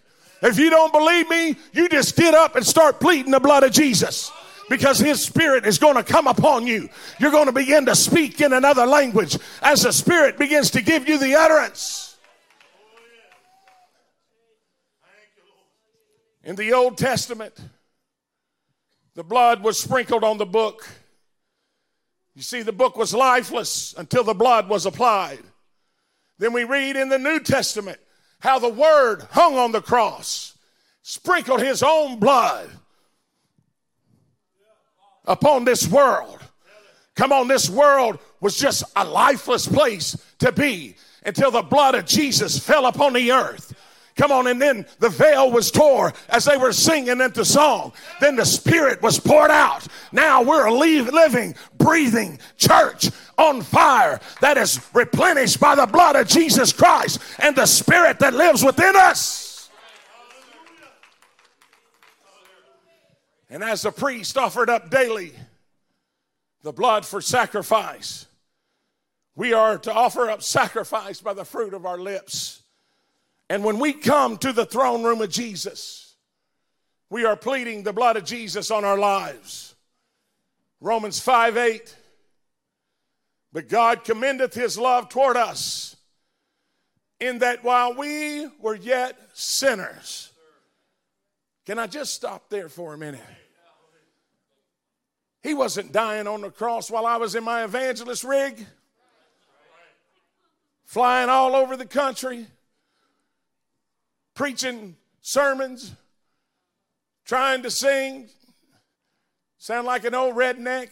If 0.41 0.59
you 0.59 0.69
don't 0.69 0.91
believe 0.91 1.29
me, 1.29 1.55
you 1.73 1.89
just 1.89 2.15
get 2.15 2.33
up 2.33 2.55
and 2.55 2.65
start 2.65 2.99
pleading 2.99 3.31
the 3.31 3.39
blood 3.39 3.63
of 3.63 3.71
Jesus 3.71 4.31
because 4.69 4.99
his 4.99 5.21
spirit 5.21 5.65
is 5.65 5.77
going 5.77 5.95
to 5.95 6.03
come 6.03 6.27
upon 6.27 6.67
you. 6.67 6.89
You're 7.19 7.31
going 7.31 7.47
to 7.47 7.51
begin 7.51 7.85
to 7.85 7.95
speak 7.95 8.41
in 8.41 8.53
another 8.53 8.85
language 8.85 9.37
as 9.61 9.83
the 9.83 9.93
spirit 9.93 10.37
begins 10.37 10.71
to 10.71 10.81
give 10.81 11.07
you 11.07 11.17
the 11.17 11.35
utterance. 11.35 12.17
In 16.43 16.55
the 16.55 16.73
Old 16.73 16.97
Testament, 16.97 17.53
the 19.15 19.23
blood 19.23 19.63
was 19.63 19.79
sprinkled 19.79 20.23
on 20.23 20.37
the 20.37 20.45
book 20.45 20.87
you 22.35 22.41
see, 22.41 22.61
the 22.61 22.73
book 22.73 22.97
was 22.97 23.13
lifeless 23.13 23.95
until 23.97 24.23
the 24.23 24.33
blood 24.33 24.67
was 24.67 24.85
applied. 24.85 25.39
Then 26.37 26.51
we 26.51 26.65
read 26.65 26.97
in 26.97 27.07
the 27.07 27.17
New 27.17 27.39
Testament 27.39 27.99
how 28.39 28.59
the 28.59 28.69
Word 28.69 29.23
hung 29.31 29.57
on 29.57 29.71
the 29.71 29.81
cross, 29.81 30.57
sprinkled 31.01 31.61
His 31.61 31.83
own 31.83 32.19
blood 32.19 32.69
upon 35.25 35.65
this 35.65 35.87
world. 35.87 36.39
Come 37.15 37.31
on, 37.31 37.47
this 37.47 37.69
world 37.69 38.19
was 38.41 38.57
just 38.57 38.83
a 38.95 39.05
lifeless 39.05 39.67
place 39.67 40.17
to 40.39 40.51
be 40.51 40.95
until 41.25 41.49
the 41.49 41.61
blood 41.61 41.95
of 41.95 42.05
Jesus 42.05 42.59
fell 42.59 42.85
upon 42.85 43.13
the 43.13 43.31
earth. 43.31 43.73
Come 44.15 44.31
on, 44.31 44.47
and 44.47 44.61
then 44.61 44.85
the 44.99 45.09
veil 45.09 45.51
was 45.51 45.69
tore 45.71 46.13
as 46.29 46.45
they 46.45 46.55
were 46.55 46.71
singing 46.71 47.19
into 47.19 47.43
song. 47.43 47.91
Then 48.21 48.37
the 48.37 48.45
Spirit 48.45 49.01
was 49.01 49.19
poured 49.19 49.51
out. 49.51 49.85
Now 50.13 50.41
we're 50.41 50.67
a 50.67 50.73
living, 50.73 51.53
breathing 51.77 52.39
church 52.57 53.11
on 53.37 53.61
fire 53.61 54.21
that 54.39 54.57
is 54.57 54.79
replenished 54.93 55.59
by 55.59 55.75
the 55.75 55.85
blood 55.85 56.15
of 56.15 56.29
Jesus 56.29 56.71
Christ 56.71 57.19
and 57.39 57.57
the 57.57 57.65
Spirit 57.65 58.19
that 58.19 58.33
lives 58.33 58.63
within 58.63 58.95
us. 58.95 59.69
And 63.49 63.63
as 63.63 63.81
the 63.81 63.91
priest 63.91 64.37
offered 64.37 64.69
up 64.69 64.89
daily 64.89 65.33
the 66.63 66.71
blood 66.73 67.05
for 67.05 67.19
sacrifice, 67.19 68.27
we 69.35 69.51
are 69.51 69.77
to 69.79 69.93
offer 69.93 70.29
up 70.29 70.41
sacrifice 70.41 71.19
by 71.19 71.33
the 71.33 71.45
fruit 71.45 71.73
of 71.73 71.85
our 71.85 71.97
lips. 71.97 72.63
And 73.49 73.63
when 73.63 73.79
we 73.79 73.93
come 73.93 74.37
to 74.37 74.51
the 74.51 74.65
throne 74.65 75.03
room 75.03 75.21
of 75.21 75.29
Jesus, 75.29 76.15
we 77.09 77.25
are 77.25 77.35
pleading 77.35 77.83
the 77.83 77.93
blood 77.93 78.17
of 78.17 78.25
Jesus 78.25 78.71
on 78.71 78.83
our 78.83 78.97
lives. 78.97 79.75
Romans 80.81 81.19
5 81.19 81.57
8. 81.57 81.95
But 83.53 83.69
God 83.69 84.03
commendeth 84.03 84.53
his 84.53 84.77
love 84.77 85.09
toward 85.09 85.37
us 85.37 85.95
in 87.19 87.39
that 87.39 87.63
while 87.63 87.93
we 87.93 88.47
were 88.59 88.75
yet 88.75 89.17
sinners. 89.33 90.31
Can 91.65 91.79
I 91.79 91.87
just 91.87 92.13
stop 92.13 92.49
there 92.49 92.69
for 92.69 92.93
a 92.93 92.97
minute? 92.97 93.21
He 95.41 95.53
wasn't 95.53 95.91
dying 95.91 96.27
on 96.27 96.41
the 96.41 96.49
cross 96.49 96.89
while 96.89 97.05
I 97.05 97.17
was 97.17 97.35
in 97.35 97.43
my 97.43 97.63
evangelist 97.63 98.23
rig, 98.23 98.65
flying 100.83 101.29
all 101.29 101.55
over 101.55 101.77
the 101.77 101.85
country 101.85 102.47
preaching 104.35 104.95
sermons, 105.21 105.93
trying 107.25 107.63
to 107.63 107.71
sing, 107.71 108.29
sound 109.57 109.87
like 109.87 110.05
an 110.05 110.13
old 110.13 110.35
redneck. 110.35 110.89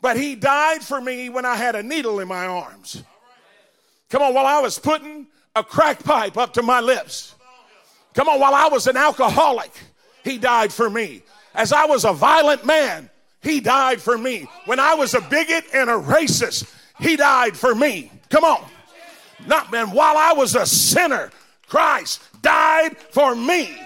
But 0.00 0.16
he 0.16 0.36
died 0.36 0.82
for 0.82 1.00
me 1.00 1.28
when 1.28 1.44
I 1.44 1.56
had 1.56 1.74
a 1.74 1.82
needle 1.82 2.20
in 2.20 2.28
my 2.28 2.46
arms. 2.46 3.02
Come 4.08 4.22
on, 4.22 4.32
while 4.32 4.46
I 4.46 4.60
was 4.60 4.78
putting 4.78 5.26
a 5.54 5.62
crack 5.62 6.02
pipe 6.02 6.38
up 6.38 6.54
to 6.54 6.62
my 6.62 6.80
lips. 6.80 7.34
Come 8.14 8.28
on, 8.28 8.40
while 8.40 8.54
I 8.54 8.68
was 8.68 8.86
an 8.86 8.96
alcoholic, 8.96 9.72
he 10.24 10.38
died 10.38 10.72
for 10.72 10.88
me. 10.88 11.22
As 11.54 11.72
I 11.72 11.84
was 11.84 12.04
a 12.04 12.12
violent 12.12 12.64
man, 12.64 13.10
he 13.42 13.60
died 13.60 14.00
for 14.00 14.16
me. 14.16 14.48
When 14.66 14.78
I 14.78 14.94
was 14.94 15.14
a 15.14 15.20
bigot 15.20 15.64
and 15.74 15.90
a 15.90 15.94
racist, 15.94 16.72
he 17.00 17.16
died 17.16 17.56
for 17.56 17.74
me. 17.74 18.12
Come 18.30 18.44
on. 18.44 18.64
Not 19.46 19.70
man, 19.70 19.90
while 19.90 20.16
I 20.16 20.32
was 20.32 20.54
a 20.54 20.66
sinner, 20.66 21.30
Christ 21.68 22.22
died 22.42 22.96
for 22.96 23.34
me. 23.34 23.76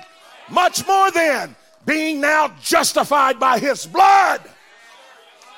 Much 0.50 0.87
more 0.87 1.11
than 1.11 1.54
being 1.85 2.21
now 2.21 2.52
justified 2.61 3.38
by 3.38 3.59
his 3.59 3.87
blood. 3.87 4.40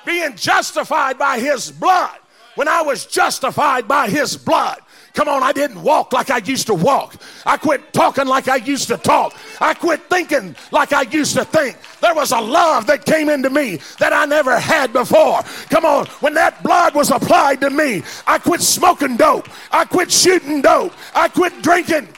Being 0.04 0.36
justified 0.36 1.18
by 1.18 1.38
his 1.38 1.70
blood. 1.70 2.18
When 2.54 2.68
I 2.68 2.82
was 2.82 3.06
justified 3.06 3.88
by 3.88 4.08
his 4.08 4.36
blood, 4.36 4.78
Come 5.14 5.28
on, 5.28 5.44
I 5.44 5.52
didn't 5.52 5.80
walk 5.80 6.12
like 6.12 6.30
I 6.30 6.38
used 6.38 6.66
to 6.66 6.75
walk. 6.75 7.14
I 7.47 7.56
quit 7.56 7.92
talking 7.92 8.26
like 8.26 8.49
I 8.49 8.56
used 8.56 8.88
to 8.88 8.97
talk. 8.97 9.37
I 9.61 9.73
quit 9.73 10.02
thinking 10.11 10.56
like 10.73 10.92
I 10.92 11.02
used 11.02 11.35
to 11.37 11.44
think. 11.44 11.78
There 12.00 12.14
was 12.16 12.33
a 12.33 12.40
love 12.40 12.88
that 12.88 13.04
came 13.04 13.28
into 13.28 13.49
me 13.49 13.78
that 14.00 14.12
I 14.12 14.25
never 14.25 14.59
had 14.59 14.92
before. 14.92 15.42
Come 15.71 15.85
on, 15.85 16.06
when 16.18 16.35
that 16.35 16.61
blood 16.64 16.97
was 16.97 17.12
applied 17.12 17.61
to 17.61 17.71
me, 17.71 18.02
I 18.26 18.38
quit 18.38 18.61
smoking 18.61 19.16
dope. 19.16 19.49
I 19.71 19.85
quit 19.85 20.11
shooting 20.11 20.61
dope. 20.61 20.92
I 21.14 21.28
quit 21.28 21.62
drinking. 21.62 22.09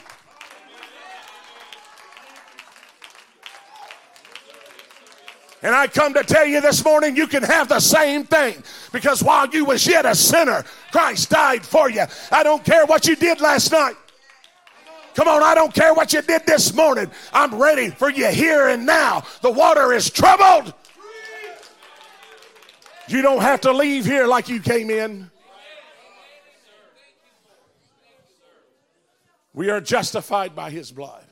And 5.67 5.75
I 5.75 5.85
come 5.85 6.13
to 6.13 6.23
tell 6.23 6.45
you 6.45 6.61
this 6.61 6.85
morning, 6.85 7.17
you 7.17 7.27
can 7.27 7.43
have 7.43 7.67
the 7.67 7.81
same 7.81 8.23
thing 8.23 8.63
because 8.93 9.21
while 9.21 9.49
you 9.49 9.65
was 9.65 9.85
yet 9.85 10.05
a 10.05 10.15
sinner, 10.15 10.63
Christ 10.93 11.29
died 11.29 11.65
for 11.65 11.89
you. 11.89 12.05
I 12.31 12.41
don't 12.41 12.63
care 12.63 12.85
what 12.85 13.05
you 13.05 13.17
did 13.17 13.41
last 13.41 13.73
night. 13.73 13.95
Come 15.13 15.27
on, 15.27 15.43
I 15.43 15.55
don't 15.55 15.73
care 15.73 15.93
what 15.93 16.13
you 16.13 16.21
did 16.21 16.45
this 16.45 16.73
morning. 16.73 17.11
I'm 17.33 17.53
ready 17.55 17.89
for 17.89 18.09
you 18.09 18.27
here 18.27 18.69
and 18.69 18.85
now. 18.85 19.25
The 19.41 19.51
water 19.51 19.91
is 19.91 20.09
troubled. 20.09 20.73
You 23.09 23.21
don't 23.21 23.41
have 23.41 23.59
to 23.61 23.73
leave 23.73 24.05
here 24.05 24.25
like 24.25 24.47
you 24.47 24.61
came 24.61 24.89
in. 24.89 25.29
We 29.53 29.69
are 29.69 29.81
justified 29.81 30.55
by 30.55 30.69
his 30.69 30.93
blood. 30.93 31.25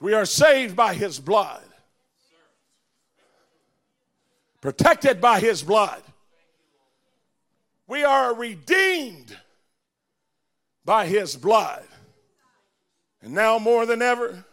We 0.00 0.14
are 0.14 0.26
saved 0.26 0.74
by 0.74 0.94
his 0.94 1.20
blood. 1.20 1.62
Protected 4.62 5.20
by 5.20 5.40
his 5.40 5.62
blood. 5.62 6.02
We 7.86 8.04
are 8.04 8.34
redeemed 8.34 9.36
by 10.86 11.06
his 11.06 11.36
blood. 11.36 11.84
And 13.20 13.34
now 13.34 13.58
more 13.58 13.84
than 13.84 14.00
ever, 14.00 14.46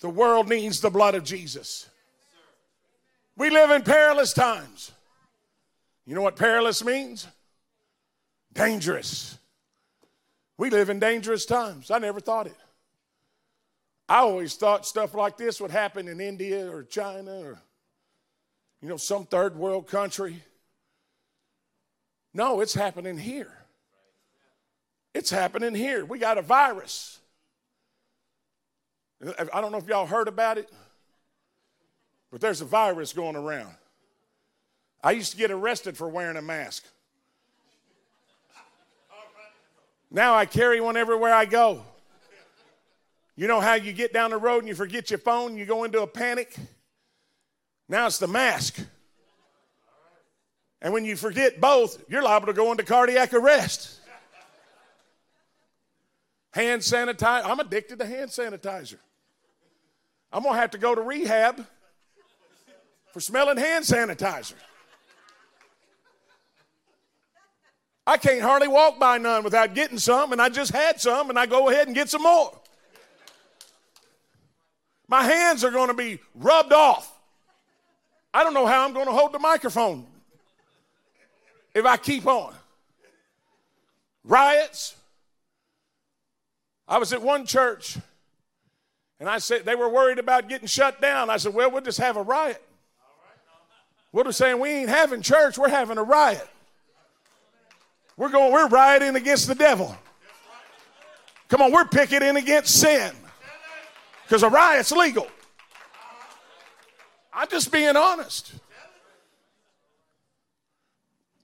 the 0.00 0.08
world 0.08 0.48
needs 0.48 0.80
the 0.80 0.90
blood 0.90 1.16
of 1.16 1.24
Jesus. 1.24 1.88
We 3.36 3.50
live 3.50 3.70
in 3.70 3.82
perilous 3.82 4.32
times. 4.32 4.92
You 6.04 6.14
know 6.14 6.22
what 6.22 6.36
perilous 6.36 6.84
means? 6.84 7.26
Dangerous. 8.52 9.36
We 10.58 10.70
live 10.70 10.88
in 10.88 11.00
dangerous 11.00 11.44
times. 11.44 11.90
I 11.90 11.98
never 11.98 12.20
thought 12.20 12.46
it. 12.46 12.56
I 14.08 14.18
always 14.18 14.54
thought 14.54 14.86
stuff 14.86 15.14
like 15.14 15.36
this 15.36 15.60
would 15.60 15.72
happen 15.72 16.08
in 16.08 16.20
India 16.20 16.70
or 16.70 16.84
China 16.84 17.40
or, 17.40 17.58
you 18.80 18.88
know, 18.88 18.96
some 18.96 19.24
third 19.24 19.56
world 19.56 19.86
country. 19.88 20.42
No, 22.34 22.60
it's 22.60 22.74
happening 22.74 23.18
here. 23.18 23.52
It's 25.14 25.30
happening 25.30 25.74
here. 25.74 26.04
We 26.04 26.18
got 26.18 26.36
a 26.36 26.42
virus. 26.42 27.18
I 29.52 29.60
don't 29.60 29.72
know 29.72 29.78
if 29.78 29.86
y'all 29.86 30.06
heard 30.06 30.28
about 30.28 30.58
it, 30.58 30.70
but 32.30 32.42
there's 32.42 32.60
a 32.60 32.66
virus 32.66 33.14
going 33.14 33.34
around. 33.34 33.74
I 35.02 35.12
used 35.12 35.30
to 35.32 35.38
get 35.38 35.50
arrested 35.50 35.96
for 35.96 36.08
wearing 36.08 36.36
a 36.36 36.42
mask. 36.42 36.84
Now 40.10 40.34
I 40.34 40.44
carry 40.44 40.80
one 40.80 40.96
everywhere 40.96 41.32
I 41.32 41.46
go. 41.46 41.82
You 43.36 43.48
know 43.48 43.60
how 43.60 43.74
you 43.74 43.92
get 43.92 44.12
down 44.12 44.30
the 44.30 44.38
road 44.38 44.58
and 44.58 44.68
you 44.68 44.74
forget 44.74 45.10
your 45.10 45.18
phone, 45.18 45.56
you 45.56 45.64
go 45.64 45.84
into 45.84 46.02
a 46.02 46.06
panic? 46.06 46.56
Now 47.88 48.06
it's 48.06 48.18
the 48.18 48.26
mask. 48.26 48.78
And 50.82 50.92
when 50.92 51.04
you 51.04 51.16
forget 51.16 51.60
both, 51.60 52.02
you're 52.08 52.22
liable 52.22 52.46
to 52.46 52.52
go 52.52 52.70
into 52.70 52.84
cardiac 52.84 53.32
arrest. 53.32 54.00
Hand 56.52 56.82
sanitizer. 56.82 57.44
I'm 57.44 57.60
addicted 57.60 57.98
to 57.98 58.06
hand 58.06 58.30
sanitizer. 58.30 58.98
I'm 60.32 60.42
going 60.42 60.54
to 60.54 60.60
have 60.60 60.72
to 60.72 60.78
go 60.78 60.94
to 60.94 61.00
rehab 61.00 61.66
for 63.12 63.20
smelling 63.20 63.56
hand 63.56 63.84
sanitizer. 63.84 64.54
I 68.06 68.16
can't 68.16 68.40
hardly 68.40 68.68
walk 68.68 69.00
by 69.00 69.18
none 69.18 69.42
without 69.42 69.74
getting 69.74 69.98
some, 69.98 70.32
and 70.32 70.40
I 70.40 70.48
just 70.48 70.72
had 70.72 71.00
some, 71.00 71.28
and 71.28 71.38
I 71.38 71.46
go 71.46 71.68
ahead 71.68 71.88
and 71.88 71.94
get 71.94 72.08
some 72.08 72.22
more. 72.22 72.56
My 75.08 75.24
hands 75.24 75.64
are 75.64 75.70
going 75.70 75.88
to 75.88 75.94
be 75.94 76.20
rubbed 76.34 76.72
off. 76.72 77.15
I 78.36 78.44
don't 78.44 78.52
know 78.52 78.66
how 78.66 78.84
I'm 78.84 78.92
going 78.92 79.06
to 79.06 79.12
hold 79.12 79.32
the 79.32 79.38
microphone 79.38 80.04
if 81.74 81.86
I 81.86 81.96
keep 81.96 82.26
on. 82.26 82.52
Riots. 84.24 84.94
I 86.86 86.98
was 86.98 87.14
at 87.14 87.22
one 87.22 87.46
church 87.46 87.96
and 89.18 89.26
I 89.26 89.38
said 89.38 89.64
they 89.64 89.74
were 89.74 89.88
worried 89.88 90.18
about 90.18 90.50
getting 90.50 90.66
shut 90.66 91.00
down. 91.00 91.30
I 91.30 91.38
said, 91.38 91.54
Well, 91.54 91.70
we'll 91.70 91.80
just 91.80 91.96
have 91.96 92.18
a 92.18 92.22
riot. 92.22 92.62
We're 94.12 94.24
just 94.24 94.36
saying 94.36 94.60
we 94.60 94.68
ain't 94.68 94.90
having 94.90 95.22
church, 95.22 95.56
we're 95.56 95.70
having 95.70 95.96
a 95.96 96.02
riot. 96.02 96.46
We're 98.18 98.28
going, 98.28 98.52
we're 98.52 98.68
rioting 98.68 99.16
against 99.16 99.48
the 99.48 99.54
devil. 99.54 99.96
Come 101.48 101.62
on, 101.62 101.72
we're 101.72 101.86
picketing 101.86 102.36
against 102.36 102.78
sin 102.82 103.12
because 104.24 104.42
a 104.42 104.50
riot's 104.50 104.92
legal. 104.92 105.26
I'm 107.36 107.48
just 107.48 107.70
being 107.70 107.96
honest. 107.96 108.54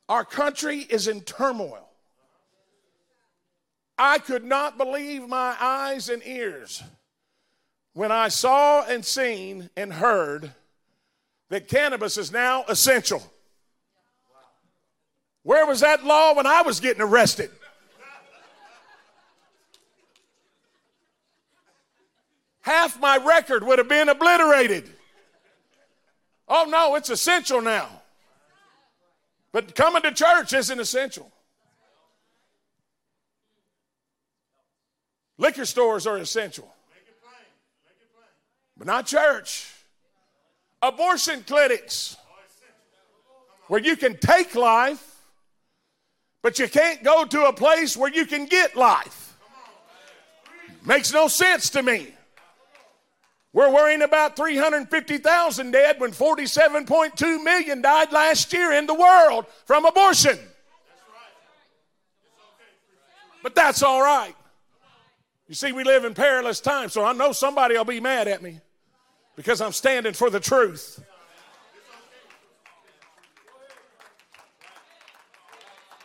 Our 0.09 0.25
country 0.25 0.79
is 0.79 1.07
in 1.07 1.21
turmoil. 1.21 1.87
I 3.99 4.19
could 4.19 4.43
not 4.43 4.79
believe 4.79 5.29
my 5.29 5.55
eyes 5.61 6.09
and 6.09 6.27
ears 6.27 6.83
when 7.93 8.11
I 8.11 8.29
saw 8.29 8.85
and 8.87 9.05
seen 9.05 9.69
and 9.77 9.93
heard 9.93 10.53
that 11.51 11.69
cannabis 11.69 12.17
is 12.17 12.33
now 12.33 12.65
essential. 12.69 13.23
Where 15.43 15.67
was 15.67 15.81
that 15.81 16.05
law 16.05 16.35
when 16.35 16.47
I 16.47 16.63
was 16.63 16.81
getting 16.81 17.03
arrested? 17.03 17.51
half 22.63 22.99
my 23.01 23.17
record 23.19 23.65
would 23.65 23.79
have 23.79 23.89
been 23.89 24.09
obliterated. 24.09 24.89
Oh, 26.55 26.67
no, 26.69 26.97
it's 26.97 27.09
essential 27.09 27.63
now. 27.63 27.89
But 29.53 29.75
coming 29.75 30.03
to 30.03 30.13
church 30.13 30.53
isn't 30.53 30.79
essential. 30.79 31.33
Liquor 35.39 35.65
stores 35.65 36.07
are 36.07 36.19
essential, 36.19 36.71
but 38.77 38.87
not 38.87 39.07
church. 39.07 39.73
Abortion 40.83 41.43
clinics, 41.47 42.19
where 43.69 43.81
you 43.81 43.97
can 43.97 44.19
take 44.19 44.55
life, 44.55 45.23
but 46.43 46.59
you 46.59 46.69
can't 46.69 47.03
go 47.03 47.25
to 47.25 47.47
a 47.47 47.53
place 47.55 47.97
where 47.97 48.13
you 48.13 48.27
can 48.27 48.45
get 48.45 48.77
life. 48.77 49.39
Makes 50.85 51.15
no 51.15 51.29
sense 51.29 51.71
to 51.71 51.83
me. 51.83 52.13
We're 53.53 53.71
worrying 53.71 54.03
about 54.03 54.35
350,000 54.35 55.71
dead 55.71 56.01
when 56.01 56.13
47.2 56.13 57.45
million 57.45 57.83
died 57.83 58.11
last 58.11 58.53
year 58.53 58.73
in 58.73 58.87
the 58.87 58.95
world 58.95 59.45
from 59.67 59.85
abortion. 59.85 60.39
But 63.43 63.55
that's 63.55 63.83
all 63.83 64.01
right. 64.01 64.35
You 65.49 65.55
see, 65.55 65.73
we 65.73 65.85
live 65.85 66.05
in 66.05 66.15
perilous 66.15 66.61
times, 66.61 66.95
so 66.95 67.05
I 67.05 67.13
know 67.13 67.33
somebody 67.33 67.77
will 67.77 67.85
be 67.85 68.01
mad 68.01 68.27
at 68.27 68.43
me 68.43 68.61
because 69.37 69.61
I'm 69.61 69.73
standing 69.73 70.15
for 70.15 70.31
the 70.31 70.41
truth. 70.41 71.03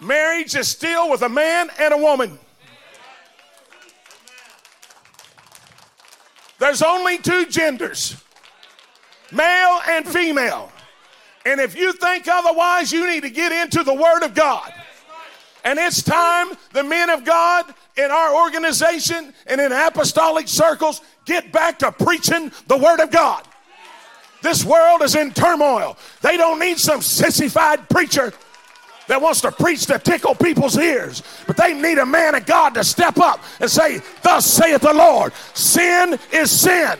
Marriage 0.01 0.55
is 0.55 0.67
still 0.67 1.09
with 1.09 1.21
a 1.21 1.29
man 1.29 1.69
and 1.79 1.93
a 1.93 1.97
woman. 1.97 2.37
There's 6.59 6.81
only 6.81 7.17
two 7.17 7.45
genders 7.45 8.21
male 9.31 9.81
and 9.87 10.07
female. 10.07 10.71
And 11.45 11.59
if 11.59 11.77
you 11.77 11.93
think 11.93 12.27
otherwise, 12.27 12.91
you 12.91 13.07
need 13.07 13.23
to 13.23 13.29
get 13.29 13.51
into 13.51 13.83
the 13.83 13.93
Word 13.93 14.23
of 14.23 14.33
God. 14.33 14.73
And 15.63 15.79
it's 15.79 16.01
time 16.01 16.49
the 16.73 16.83
men 16.83 17.09
of 17.09 17.25
God 17.25 17.73
in 17.97 18.11
our 18.11 18.35
organization 18.35 19.33
and 19.45 19.59
in 19.59 19.71
apostolic 19.71 20.47
circles 20.47 21.01
get 21.25 21.51
back 21.51 21.79
to 21.79 21.91
preaching 21.91 22.51
the 22.67 22.77
Word 22.77 22.99
of 22.99 23.11
God. 23.11 23.45
This 24.41 24.63
world 24.63 25.01
is 25.01 25.15
in 25.15 25.31
turmoil. 25.31 25.97
They 26.21 26.37
don't 26.37 26.59
need 26.59 26.77
some 26.77 27.01
sissified 27.01 27.89
preacher 27.89 28.33
that 29.07 29.21
wants 29.21 29.41
to 29.41 29.51
preach 29.51 29.85
to 29.87 29.99
tickle 29.99 30.35
people's 30.35 30.77
ears. 30.77 31.23
But 31.45 31.57
they 31.57 31.73
need 31.73 31.97
a 31.97 32.05
man 32.05 32.35
of 32.35 32.45
God 32.45 32.73
to 32.75 32.83
step 32.83 33.17
up 33.19 33.41
and 33.59 33.69
say, 33.69 34.01
Thus 34.21 34.45
saith 34.45 34.81
the 34.81 34.93
Lord, 34.93 35.33
sin 35.53 36.19
is 36.31 36.51
sin. 36.51 36.97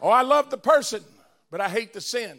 Oh, 0.00 0.10
I 0.10 0.22
love 0.22 0.50
the 0.50 0.58
person, 0.58 1.02
but 1.50 1.60
I 1.60 1.68
hate 1.68 1.92
the 1.92 2.00
sin. 2.00 2.38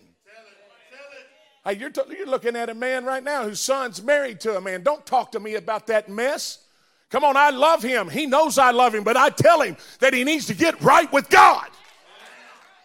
Hey, 1.66 1.76
you're, 1.76 1.90
t- 1.90 2.02
you're 2.10 2.26
looking 2.26 2.56
at 2.56 2.70
a 2.70 2.74
man 2.74 3.04
right 3.04 3.24
now 3.24 3.44
whose 3.44 3.60
son's 3.60 4.02
married 4.02 4.40
to 4.42 4.56
a 4.56 4.62
man. 4.62 4.82
Don't 4.82 5.06
talk 5.06 5.34
to 5.34 5.40
me 5.40 5.56
about 5.56 5.88
that 5.88 6.08
mess. 6.08 6.69
Come 7.10 7.24
on, 7.24 7.36
I 7.36 7.50
love 7.50 7.82
him. 7.82 8.08
He 8.10 8.28
knows 8.28 8.58
I 8.58 8.72
love 8.72 8.94
him, 8.94 9.04
but 9.04 9.18
I 9.18 9.30
tell 9.30 9.62
him 9.62 9.78
that 10.00 10.14
he 10.14 10.24
needs 10.24 10.46
to 10.48 10.54
get 10.54 10.80
right 10.82 11.12
with 11.12 11.30
God 11.30 11.68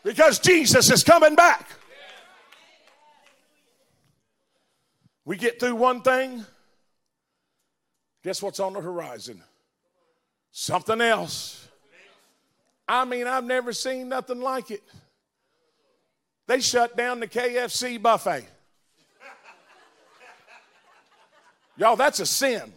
because 0.02 0.38
Jesus 0.38 0.90
is 0.90 1.04
coming 1.04 1.34
back. 1.34 1.68
We 5.26 5.36
get 5.36 5.60
through 5.60 5.76
one 5.76 6.02
thing, 6.02 6.44
guess 8.22 8.42
what's 8.42 8.60
on 8.60 8.74
the 8.74 8.80
horizon? 8.80 9.42
Something 10.52 11.00
else. 11.00 11.66
I 12.86 13.04
mean, 13.04 13.26
I've 13.26 13.44
never 13.44 13.72
seen 13.72 14.08
nothing 14.08 14.40
like 14.40 14.70
it. 14.70 14.82
They 16.46 16.60
shut 16.60 16.96
down 16.96 17.20
the 17.20 17.26
KFC 17.26 18.00
buffet. 18.00 18.46
Y'all, 21.76 21.96
that's 21.96 22.20
a 22.20 22.26
sin. 22.26 22.72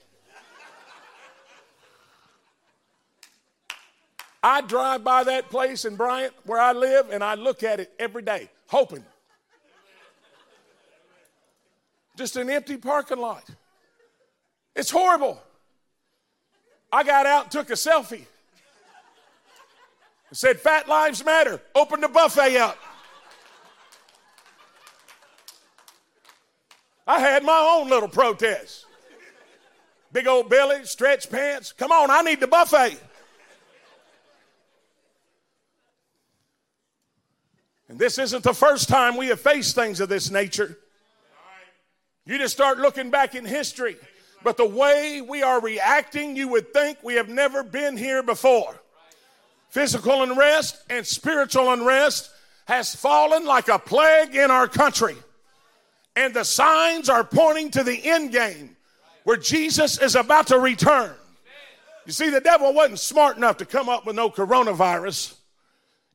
I 4.48 4.62
drive 4.62 5.04
by 5.04 5.26
that 5.26 5.50
place 5.50 5.84
in 5.84 5.98
Bryant 5.98 6.34
where 6.46 6.58
I 6.58 6.72
live 6.72 7.10
and 7.12 7.22
I 7.22 7.36
look 7.36 7.64
at 7.64 7.82
it 7.82 7.92
every 8.00 8.22
day, 8.22 8.50
hoping. 8.68 9.04
Just 12.16 12.38
an 12.38 12.50
empty 12.50 12.78
parking 12.78 13.18
lot. 13.18 13.44
It's 14.74 14.90
horrible. 14.90 15.38
I 16.94 17.04
got 17.04 17.26
out 17.26 17.44
and 17.44 17.52
took 17.52 17.70
a 17.72 17.74
selfie. 17.74 18.24
I 20.32 20.34
said, 20.34 20.62
Fat 20.62 20.88
Lives 20.88 21.26
Matter. 21.26 21.60
Open 21.76 22.00
the 22.00 22.08
buffet 22.08 22.56
up. 22.56 22.78
I 27.06 27.20
had 27.20 27.44
my 27.44 27.80
own 27.82 27.90
little 27.90 28.08
protest. 28.08 28.86
Big 30.14 30.26
old 30.26 30.50
belly, 30.50 30.86
stretch 30.86 31.30
pants. 31.30 31.74
Come 31.74 31.92
on, 31.92 32.10
I 32.10 32.22
need 32.22 32.40
the 32.40 32.48
buffet. 32.48 32.98
And 37.89 37.97
this 37.97 38.17
isn't 38.17 38.43
the 38.43 38.54
first 38.54 38.89
time 38.89 39.15
we 39.15 39.28
have 39.28 39.39
faced 39.39 39.76
things 39.76 40.00
of 40.00 40.10
this 40.10 40.30
nature. 40.30 40.78
You 42.26 42.38
just 42.38 42.54
start 42.54 42.78
looking 42.78 43.10
back 43.10 43.36
in 43.36 43.45
history. 43.45 43.95
But 44.43 44.58
the 44.58 44.67
way 44.67 45.21
we 45.21 45.41
are 45.41 45.62
reacting, 45.62 46.36
you 46.36 46.50
would 46.50 46.73
think 46.73 46.97
we 47.02 47.15
have 47.15 47.30
never 47.30 47.63
been 47.63 47.97
here 47.97 48.21
before. 48.21 48.76
Physical 49.69 50.23
unrest 50.23 50.78
and 50.89 51.06
spiritual 51.06 51.71
unrest 51.71 52.30
has 52.65 52.93
fallen 52.93 53.45
like 53.45 53.69
a 53.69 53.80
plague 53.80 54.36
in 54.36 54.52
our 54.52 54.67
country. 54.67 55.15
And 56.15 56.34
the 56.34 56.43
signs 56.43 57.10
are 57.10 57.23
pointing 57.23 57.71
to 57.71 57.84
the 57.84 58.10
end 58.10 58.32
game 58.32 58.76
where 59.23 59.38
Jesus 59.38 60.02
is 60.02 60.15
about 60.15 60.47
to 60.47 60.60
return. 60.60 61.13
You 62.06 62.13
see, 62.13 62.30
the 62.30 62.41
devil 62.41 62.73
wasn't 62.73 63.00
smart 63.00 63.38
enough 63.38 63.58
to 63.58 63.65
come 63.65 63.89
up 63.89 64.06
with 64.06 64.15
no 64.15 64.30
coronavirus. 64.30 65.37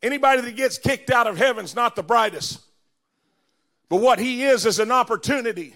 Anybody 0.03 0.43
that 0.43 0.57
gets 0.57 0.79
kicked 0.79 1.11
out 1.11 1.27
of 1.27 1.39
heaven's 1.39 1.75
not 1.77 1.95
the 1.95 2.03
brightest. 2.03 2.61
But 3.89 4.01
what 4.01 4.19
he 4.19 4.45
is 4.45 4.67
is 4.67 4.79
an 4.79 4.91
opportunity. 4.91 5.75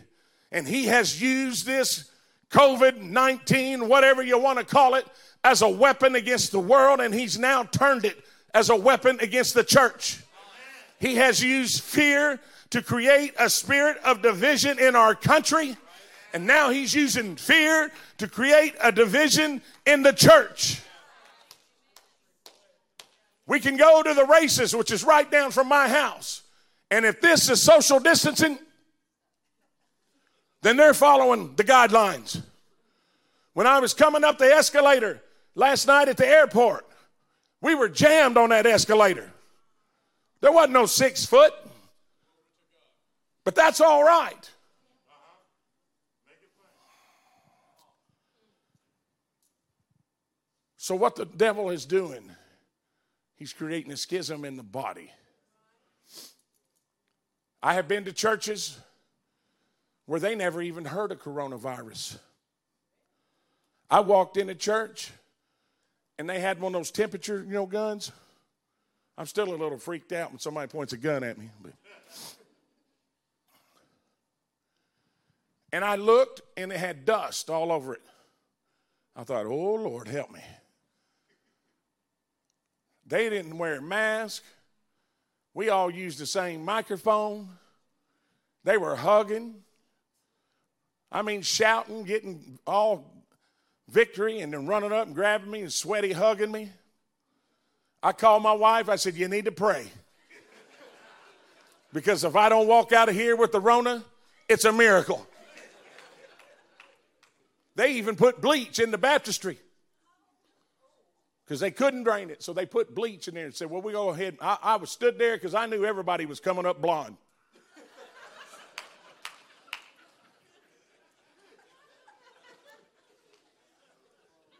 And 0.51 0.67
he 0.67 0.87
has 0.87 1.21
used 1.21 1.67
this 1.67 2.11
COVID 2.51 3.01
19, 3.01 3.89
whatever 3.89 4.23
you 4.23 4.39
want 4.39 4.59
to 4.59 4.65
call 4.65 4.95
it, 4.95 5.07
as 5.45 5.62
a 5.62 5.69
weapon 5.69 6.15
against 6.15 6.51
the 6.51 6.59
world. 6.59 7.01
And 7.01 7.15
he's 7.15 7.39
now 7.39 7.65
turned 7.65 8.05
it 8.05 8.17
as 8.55 8.71
a 8.71 8.77
weapon 8.77 9.19
against 9.21 9.55
the 9.55 9.62
church. 9.62 10.21
He 10.99 11.17
has 11.17 11.43
used 11.43 11.83
fear 11.83 12.41
to 12.71 12.83
create 12.83 13.35
a 13.39 13.51
spirit 13.51 13.99
of 13.99 14.23
division 14.23 14.79
in 14.79 14.97
our 14.97 15.15
country. 15.15 15.77
And 16.33 16.47
now 16.47 16.71
he's 16.71 16.95
using 16.95 17.37
fear 17.37 17.93
to 18.19 18.27
create 18.27 18.75
a 18.83 18.91
division 18.91 19.62
in 19.87 20.03
the 20.03 20.12
church. 20.12 20.81
We 23.46 23.61
can 23.61 23.76
go 23.76 24.02
to 24.02 24.12
the 24.12 24.24
races, 24.24 24.74
which 24.74 24.90
is 24.90 25.04
right 25.04 25.30
down 25.30 25.52
from 25.52 25.68
my 25.68 25.88
house. 25.88 26.42
And 26.90 27.04
if 27.04 27.20
this 27.20 27.48
is 27.48 27.62
social 27.62 28.00
distancing, 28.00 28.59
then 30.62 30.76
they're 30.76 30.94
following 30.94 31.54
the 31.54 31.64
guidelines. 31.64 32.42
When 33.52 33.66
I 33.66 33.78
was 33.78 33.94
coming 33.94 34.24
up 34.24 34.38
the 34.38 34.52
escalator 34.52 35.22
last 35.54 35.87
night 35.87 36.09
at 36.09 36.16
the 36.16 36.26
airport, 36.26 36.87
we 37.61 37.74
were 37.74 37.88
jammed 37.88 38.37
on 38.37 38.50
that 38.50 38.66
escalator. 38.66 39.30
There 40.40 40.52
wasn't 40.52 40.74
no 40.74 40.87
six 40.87 41.24
foot, 41.24 41.54
but 43.44 43.54
that's 43.54 43.80
all 43.80 44.04
right. 44.04 44.50
So, 50.76 50.94
what 50.94 51.16
the 51.16 51.24
devil 51.24 51.70
is 51.70 51.85
doing 51.85 52.30
He's 53.37 53.53
creating 53.53 53.92
a 53.92 53.96
schism 53.96 54.44
in 54.44 54.57
the 54.57 54.62
body. 54.62 55.11
I 57.62 57.75
have 57.75 57.87
been 57.87 58.05
to 58.05 58.12
churches 58.12 58.79
where 60.07 60.20
they 60.20 60.35
never 60.35 60.62
even 60.62 60.85
heard 60.85 61.12
of 61.12 61.20
coronavirus. 61.20 62.18
I 63.90 64.01
walked 64.01 64.37
in 64.37 64.49
a 64.49 64.55
church 64.55 65.11
and 66.18 66.29
they 66.29 66.40
had 66.40 66.61
one 66.61 66.75
of 66.75 66.79
those 66.79 66.90
temperature, 66.90 67.44
you 67.46 67.55
know, 67.55 67.66
guns. 67.66 68.11
I'm 69.18 69.27
still 69.27 69.49
a 69.49 69.57
little 69.57 69.79
freaked 69.79 70.12
out 70.12 70.31
when 70.31 70.38
somebody 70.38 70.68
points 70.68 70.92
a 70.92 70.96
gun 70.96 71.25
at 71.25 71.38
me. 71.38 71.51
But. 71.62 71.72
And 75.72 75.85
I 75.85 75.96
looked 75.96 76.40
and 76.57 76.72
it 76.72 76.79
had 76.79 77.05
dust 77.05 77.51
all 77.51 77.70
over 77.70 77.94
it. 77.94 78.03
I 79.14 79.25
thought, 79.25 79.46
oh 79.46 79.75
Lord, 79.75 80.09
help 80.09 80.31
me. 80.31 80.40
They 83.07 83.31
didn't 83.31 83.57
wear 83.57 83.77
a 83.77 83.83
mask. 83.83 84.42
We 85.55 85.69
all 85.69 85.90
used 85.90 86.19
the 86.19 86.27
same 86.27 86.64
microphone. 86.64 87.49
They 88.64 88.77
were 88.77 88.97
hugging. 88.97 89.62
I 91.11 91.23
mean, 91.23 91.42
shouting, 91.42 92.03
getting 92.05 92.59
all 92.66 93.25
victory, 93.88 94.40
and 94.40 94.53
then 94.53 94.66
running 94.66 94.92
up 94.92 95.07
and 95.07 95.14
grabbing 95.14 95.51
me 95.51 95.61
and 95.61 95.73
sweaty 95.73 96.12
hugging 96.12 96.51
me. 96.51 96.71
I 98.03 98.12
called 98.12 98.42
my 98.42 98.53
wife. 98.53 98.88
I 98.88 98.97
said, 98.97 99.14
You 99.14 99.29
need 99.29 99.45
to 99.47 99.53
pray. 99.53 99.87
Because 101.92 102.25
if 102.25 102.37
I 102.37 102.51
don't 102.51 102.66
walk 102.66 102.92
out 102.92 103.09
of 103.09 103.14
here 103.14 103.37
with 103.37 103.53
the 103.53 103.61
Rona, 103.61 104.05
it's 104.49 104.66
a 104.66 104.73
miracle. 104.73 105.27
They 107.75 107.92
even 107.92 108.16
put 108.16 108.42
bleach 108.42 108.79
in 108.81 108.90
the 108.90 108.99
baptistry 108.99 109.59
because 111.46 111.61
they 111.61 111.70
couldn't 111.70 112.02
drain 112.02 112.28
it. 112.30 112.42
So 112.42 112.52
they 112.52 112.66
put 112.66 112.92
bleach 112.94 113.28
in 113.28 113.35
there 113.35 113.44
and 113.44 113.54
said, 113.54 113.70
Well, 113.70 113.80
we 113.80 113.92
go 113.92 114.09
ahead. 114.11 114.37
I, 114.40 114.59
I 114.62 114.74
was 114.76 114.90
stood 114.90 115.16
there 115.18 115.37
because 115.37 115.54
I 115.54 115.66
knew 115.66 115.85
everybody 115.85 116.26
was 116.26 116.40
coming 116.40 116.66
up 116.66 116.82
blonde. 116.82 117.16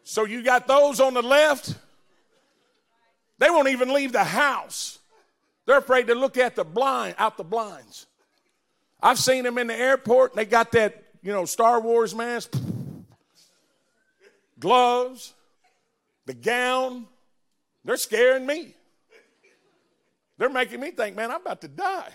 so 0.05 0.25
you 0.25 0.45
got 0.45 0.69
those 0.69 1.01
on 1.01 1.15
the 1.15 1.23
left, 1.23 1.75
they 3.39 3.51
won't 3.51 3.69
even 3.69 3.93
leave 3.93 4.13
the 4.13 4.23
house. 4.25 5.01
They're 5.67 5.79
afraid 5.79 6.07
to 6.07 6.15
look 6.15 6.39
at 6.39 6.55
the 6.55 6.65
blind, 6.65 7.17
out 7.19 7.37
the 7.37 7.43
blinds. 7.43 8.07
I've 9.03 9.19
seen 9.19 9.43
them 9.43 9.59
in 9.59 9.67
the 9.67 9.75
airport, 9.75 10.37
they 10.37 10.45
got 10.45 10.71
that, 10.73 11.03
you 11.23 11.33
know, 11.33 11.45
Star 11.45 11.81
Wars 11.81 12.15
mask, 12.15 12.57
gloves 14.61 15.35
the 16.27 16.35
gown, 16.35 17.07
they're 17.85 17.97
scaring 17.97 18.45
me. 18.45 18.75
They're 20.39 20.51
making 20.51 20.81
me 20.81 20.91
think, 20.91 21.17
man, 21.17 21.31
I'm 21.31 21.41
about 21.41 21.61
to 21.63 21.69
die. 21.69 22.11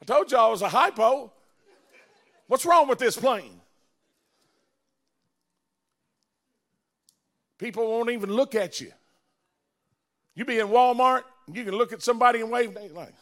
I 0.00 0.04
told 0.04 0.32
y'all 0.32 0.48
I 0.48 0.50
was 0.50 0.62
a 0.62 0.68
hypo. 0.68 1.32
What's 2.48 2.64
wrong 2.64 2.88
with 2.88 2.98
this 2.98 3.16
plane? 3.16 3.60
People 7.58 7.88
won't 7.88 8.10
even 8.10 8.32
look 8.32 8.54
at 8.54 8.80
you. 8.80 8.92
You 10.34 10.44
be 10.44 10.58
in 10.58 10.68
Walmart, 10.68 11.22
and 11.46 11.56
you 11.56 11.64
can 11.64 11.74
look 11.74 11.92
at 11.92 12.02
somebody 12.02 12.40
and 12.40 12.50
wave. 12.50 12.74
They 12.74 12.88
like, 12.88 13.14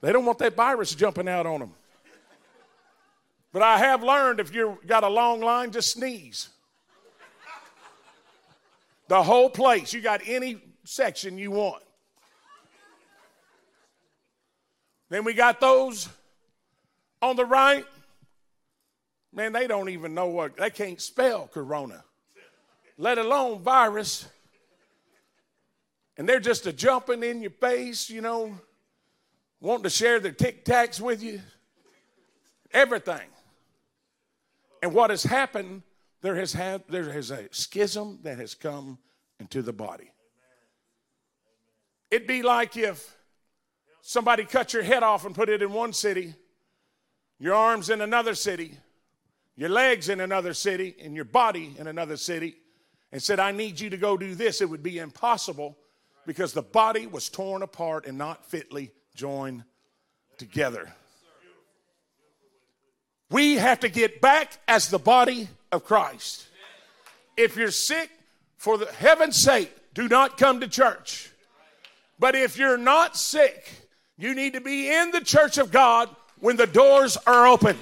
they 0.00 0.12
don't 0.12 0.24
want 0.24 0.38
that 0.38 0.54
virus 0.54 0.94
jumping 0.94 1.28
out 1.28 1.46
on 1.46 1.60
them. 1.60 1.72
But 3.52 3.62
I 3.62 3.78
have 3.78 4.02
learned 4.02 4.40
if 4.40 4.54
you've 4.54 4.84
got 4.86 5.04
a 5.04 5.08
long 5.08 5.40
line, 5.40 5.70
just 5.70 5.92
sneeze. 5.92 6.48
The 9.08 9.22
whole 9.22 9.50
place. 9.50 9.92
You 9.92 10.00
got 10.00 10.22
any 10.26 10.58
section 10.84 11.38
you 11.38 11.50
want. 11.50 11.82
Then 15.10 15.24
we 15.24 15.34
got 15.34 15.60
those 15.60 16.08
on 17.22 17.36
the 17.36 17.44
right. 17.44 17.86
Man, 19.32 19.52
they 19.52 19.66
don't 19.66 19.88
even 19.88 20.14
know 20.14 20.28
what, 20.28 20.56
they 20.56 20.70
can't 20.70 21.00
spell 21.00 21.48
corona, 21.48 22.04
let 22.96 23.18
alone 23.18 23.60
virus. 23.60 24.28
And 26.16 26.28
they're 26.28 26.38
just 26.38 26.66
a 26.66 26.72
jumping 26.72 27.24
in 27.24 27.42
your 27.42 27.50
face, 27.50 28.08
you 28.08 28.20
know, 28.20 28.56
wanting 29.60 29.82
to 29.84 29.90
share 29.90 30.20
their 30.20 30.30
tic 30.30 30.64
tacs 30.64 31.00
with 31.00 31.20
you. 31.20 31.40
Everything. 32.72 33.28
And 34.82 34.94
what 34.94 35.10
has 35.10 35.24
happened 35.24 35.82
there 36.24 36.36
has 36.36 36.54
had 36.54 36.82
there 36.88 37.06
is 37.18 37.30
a 37.30 37.46
schism 37.50 38.18
that 38.22 38.38
has 38.38 38.54
come 38.54 38.96
into 39.38 39.60
the 39.60 39.74
body. 39.74 40.10
It'd 42.10 42.26
be 42.26 42.40
like 42.40 42.78
if 42.78 43.14
somebody 44.00 44.46
cut 44.46 44.72
your 44.72 44.84
head 44.84 45.02
off 45.02 45.26
and 45.26 45.34
put 45.34 45.50
it 45.50 45.60
in 45.60 45.70
one 45.70 45.92
city, 45.92 46.34
your 47.38 47.52
arms 47.52 47.90
in 47.90 48.00
another 48.00 48.34
city, 48.34 48.78
your 49.54 49.68
legs 49.68 50.08
in 50.08 50.18
another 50.18 50.54
city, 50.54 50.96
and 50.98 51.14
your 51.14 51.26
body 51.26 51.74
in 51.78 51.88
another 51.88 52.16
city, 52.16 52.56
and 53.12 53.22
said, 53.22 53.38
I 53.38 53.52
need 53.52 53.78
you 53.78 53.90
to 53.90 53.98
go 53.98 54.16
do 54.16 54.34
this. 54.34 54.62
It 54.62 54.70
would 54.70 54.82
be 54.82 55.00
impossible 55.00 55.76
because 56.24 56.54
the 56.54 56.62
body 56.62 57.06
was 57.06 57.28
torn 57.28 57.60
apart 57.60 58.06
and 58.06 58.16
not 58.16 58.46
fitly 58.46 58.92
joined 59.14 59.62
together. 60.38 60.90
We 63.30 63.56
have 63.56 63.80
to 63.80 63.90
get 63.90 64.22
back 64.22 64.56
as 64.66 64.88
the 64.88 64.98
body 64.98 65.50
of 65.74 65.84
Christ. 65.84 66.46
If 67.36 67.56
you're 67.56 67.70
sick, 67.70 68.10
for 68.56 68.78
the 68.78 68.86
heaven's 68.86 69.36
sake, 69.36 69.70
do 69.92 70.08
not 70.08 70.38
come 70.38 70.60
to 70.60 70.68
church. 70.68 71.30
But 72.18 72.34
if 72.34 72.56
you're 72.56 72.78
not 72.78 73.16
sick, 73.16 73.70
you 74.16 74.34
need 74.34 74.54
to 74.54 74.60
be 74.62 74.90
in 74.90 75.10
the 75.10 75.20
church 75.20 75.58
of 75.58 75.70
God 75.70 76.08
when 76.40 76.56
the 76.56 76.66
doors 76.66 77.18
are 77.26 77.46
open. 77.46 77.76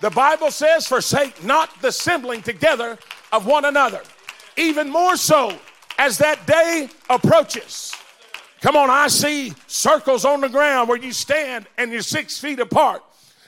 The 0.00 0.10
Bible 0.10 0.50
says, 0.50 0.86
forsake 0.86 1.42
not 1.42 1.70
the 1.80 1.88
assembling 1.88 2.42
together 2.42 2.98
of 3.32 3.46
one 3.46 3.64
another. 3.64 4.02
Even 4.58 4.90
more 4.90 5.16
so 5.16 5.56
as 5.98 6.18
that 6.18 6.46
day 6.46 6.88
approaches. 7.08 7.94
Come 8.60 8.76
on, 8.76 8.90
I 8.90 9.08
see 9.08 9.54
circles 9.66 10.24
on 10.24 10.40
the 10.40 10.48
ground 10.48 10.88
where 10.88 10.98
you 10.98 11.12
stand 11.12 11.66
and 11.78 11.90
you're 11.90 12.02
six 12.02 12.38
feet 12.38 12.60
apart. 12.60 13.02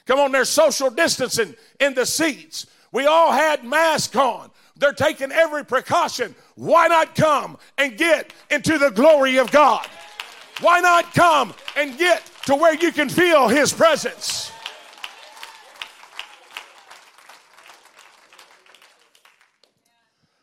Come 0.06 0.18
on, 0.18 0.32
there's 0.32 0.48
social 0.48 0.88
distancing 0.88 1.54
in 1.80 1.92
the 1.92 2.06
seats. 2.06 2.66
We 2.92 3.06
all 3.06 3.32
had 3.32 3.64
masks 3.64 4.16
on. 4.16 4.50
They're 4.76 4.92
taking 4.92 5.32
every 5.32 5.64
precaution. 5.64 6.34
Why 6.54 6.88
not 6.88 7.14
come 7.14 7.58
and 7.76 7.96
get 7.98 8.32
into 8.50 8.78
the 8.78 8.90
glory 8.90 9.38
of 9.38 9.50
God? 9.50 9.86
Why 10.60 10.80
not 10.80 11.12
come 11.14 11.54
and 11.76 11.98
get 11.98 12.22
to 12.46 12.54
where 12.54 12.74
you 12.74 12.92
can 12.92 13.08
feel 13.08 13.48
His 13.48 13.72
presence? 13.72 14.50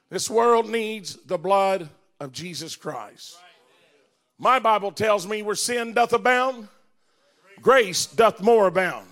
This 0.10 0.29
world 0.29 0.69
needs 0.69 1.15
the 1.25 1.38
blood 1.38 1.89
of 2.19 2.31
Jesus 2.31 2.75
Christ. 2.75 3.38
My 4.38 4.60
Bible 4.60 4.91
tells 4.91 5.27
me 5.27 5.41
where 5.41 5.55
sin 5.55 5.93
doth 5.93 6.13
abound, 6.13 6.67
grace 7.62 8.05
doth 8.05 8.41
more 8.41 8.67
abound. 8.67 9.08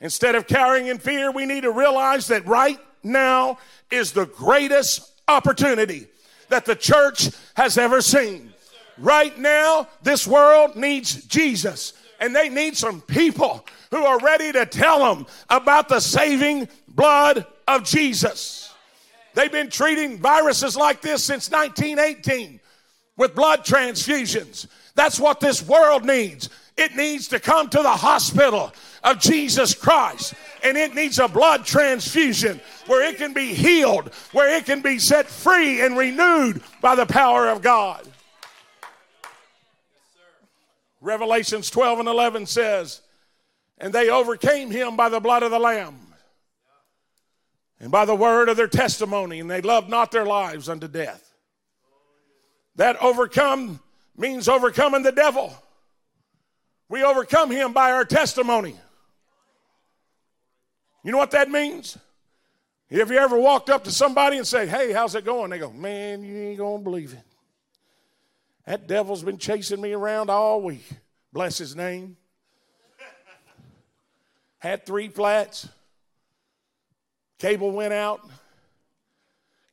Instead 0.00 0.34
of 0.34 0.46
carrying 0.46 0.88
in 0.88 0.98
fear, 0.98 1.30
we 1.30 1.46
need 1.46 1.62
to 1.62 1.70
realize 1.70 2.26
that 2.28 2.46
right 2.46 2.78
now 3.02 3.58
is 3.90 4.12
the 4.12 4.26
greatest 4.26 5.12
opportunity 5.28 6.06
that 6.48 6.64
the 6.64 6.76
church 6.76 7.30
has 7.54 7.78
ever 7.78 8.00
seen. 8.00 8.52
Right 8.98 9.36
now, 9.38 9.88
this 10.02 10.26
world 10.26 10.76
needs 10.76 11.24
Jesus, 11.24 11.94
and 12.20 12.34
they 12.34 12.48
need 12.48 12.76
some 12.76 13.00
people 13.02 13.66
who 13.90 14.04
are 14.04 14.18
ready 14.20 14.52
to 14.52 14.66
tell 14.66 15.14
them 15.14 15.26
about 15.50 15.88
the 15.88 16.00
saving 16.00 16.68
blood 16.88 17.46
of 17.68 17.84
Jesus. 17.84 18.74
They've 19.34 19.52
been 19.52 19.70
treating 19.70 20.18
viruses 20.18 20.76
like 20.76 21.02
this 21.02 21.22
since 21.22 21.50
1918 21.50 22.60
with 23.16 23.34
blood 23.34 23.64
transfusions. 23.64 24.66
That's 24.94 25.20
what 25.20 25.40
this 25.40 25.66
world 25.66 26.04
needs. 26.04 26.48
It 26.76 26.94
needs 26.94 27.28
to 27.28 27.40
come 27.40 27.68
to 27.70 27.82
the 27.82 27.90
hospital 27.90 28.72
of 29.06 29.20
Jesus 29.20 29.74
Christ. 29.74 30.34
And 30.62 30.76
it 30.76 30.94
needs 30.94 31.18
a 31.18 31.28
blood 31.28 31.64
transfusion 31.64 32.60
where 32.86 33.08
it 33.08 33.16
can 33.16 33.32
be 33.32 33.54
healed, 33.54 34.12
where 34.32 34.54
it 34.56 34.66
can 34.66 34.82
be 34.82 34.98
set 34.98 35.26
free 35.26 35.80
and 35.80 35.96
renewed 35.96 36.60
by 36.82 36.96
the 36.96 37.06
power 37.06 37.48
of 37.48 37.62
God. 37.62 38.06
Revelations 41.00 41.70
12 41.70 42.00
and 42.00 42.08
11 42.08 42.46
says, 42.46 43.00
And 43.78 43.92
they 43.92 44.10
overcame 44.10 44.70
him 44.70 44.96
by 44.96 45.08
the 45.08 45.20
blood 45.20 45.44
of 45.44 45.52
the 45.52 45.58
Lamb 45.58 45.94
and 47.78 47.92
by 47.92 48.04
the 48.04 48.14
word 48.14 48.48
of 48.48 48.56
their 48.56 48.66
testimony, 48.66 49.38
and 49.38 49.48
they 49.48 49.60
loved 49.60 49.88
not 49.88 50.10
their 50.10 50.26
lives 50.26 50.68
unto 50.68 50.88
death. 50.88 51.32
That 52.74 53.00
overcome 53.02 53.78
means 54.16 54.48
overcoming 54.48 55.02
the 55.02 55.12
devil. 55.12 55.54
We 56.88 57.04
overcome 57.04 57.50
him 57.50 57.72
by 57.72 57.92
our 57.92 58.04
testimony. 58.04 58.76
You 61.06 61.12
know 61.12 61.18
what 61.18 61.30
that 61.30 61.48
means? 61.48 61.96
Have 62.90 63.12
you 63.12 63.18
ever 63.18 63.38
walked 63.38 63.70
up 63.70 63.84
to 63.84 63.92
somebody 63.92 64.38
and 64.38 64.46
say, 64.46 64.66
Hey, 64.66 64.92
how's 64.92 65.14
it 65.14 65.24
going? 65.24 65.50
They 65.50 65.58
go, 65.60 65.70
Man, 65.70 66.24
you 66.24 66.36
ain't 66.36 66.58
gonna 66.58 66.82
believe 66.82 67.12
it. 67.12 67.22
That 68.66 68.88
devil's 68.88 69.22
been 69.22 69.38
chasing 69.38 69.80
me 69.80 69.92
around 69.92 70.30
all 70.30 70.60
week. 70.60 70.84
Bless 71.32 71.58
his 71.58 71.76
name. 71.76 72.16
Had 74.58 74.84
three 74.84 75.06
flats. 75.06 75.68
Cable 77.38 77.70
went 77.70 77.92
out. 77.92 78.28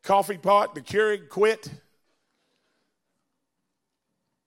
Coffee 0.04 0.38
pot, 0.38 0.76
the 0.76 0.82
Keurig 0.82 1.30
quit. 1.30 1.68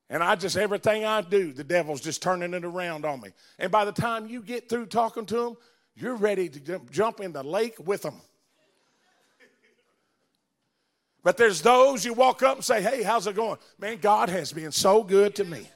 And 0.09 0.22
I 0.22 0.37
just, 0.37 0.57
everything 0.57 1.05
I 1.05 1.20
do, 1.20 1.53
the 1.53 1.64
devil's 1.64 2.01
just 2.01 2.22
turning 2.22 2.55
it 2.55 2.64
around 2.64 3.05
on 3.05 3.20
me. 3.20 3.31
And 3.59 3.72
by 3.72 3.85
the 3.85 3.90
time 3.90 4.29
you 4.29 4.40
get 4.40 4.68
through 4.68 4.87
talking 4.87 5.27
to 5.27 5.49
him, 5.49 5.57
you're 5.96 6.16
ready 6.16 6.48
to 6.48 6.80
jump 6.90 7.20
in 7.20 7.32
the 7.32 7.42
lake 7.42 7.76
with 7.85 8.02
them. 8.02 8.20
But 11.24 11.37
there's 11.37 11.61
those 11.61 12.04
you 12.04 12.12
walk 12.12 12.42
up 12.42 12.56
and 12.56 12.64
say, 12.64 12.80
Hey, 12.80 13.02
how's 13.02 13.26
it 13.26 13.35
going? 13.35 13.59
Man, 13.80 13.98
God 14.00 14.28
has 14.28 14.52
been 14.52 14.70
so 14.70 15.02
good 15.02 15.35
to 15.37 15.44
me. 15.44 15.68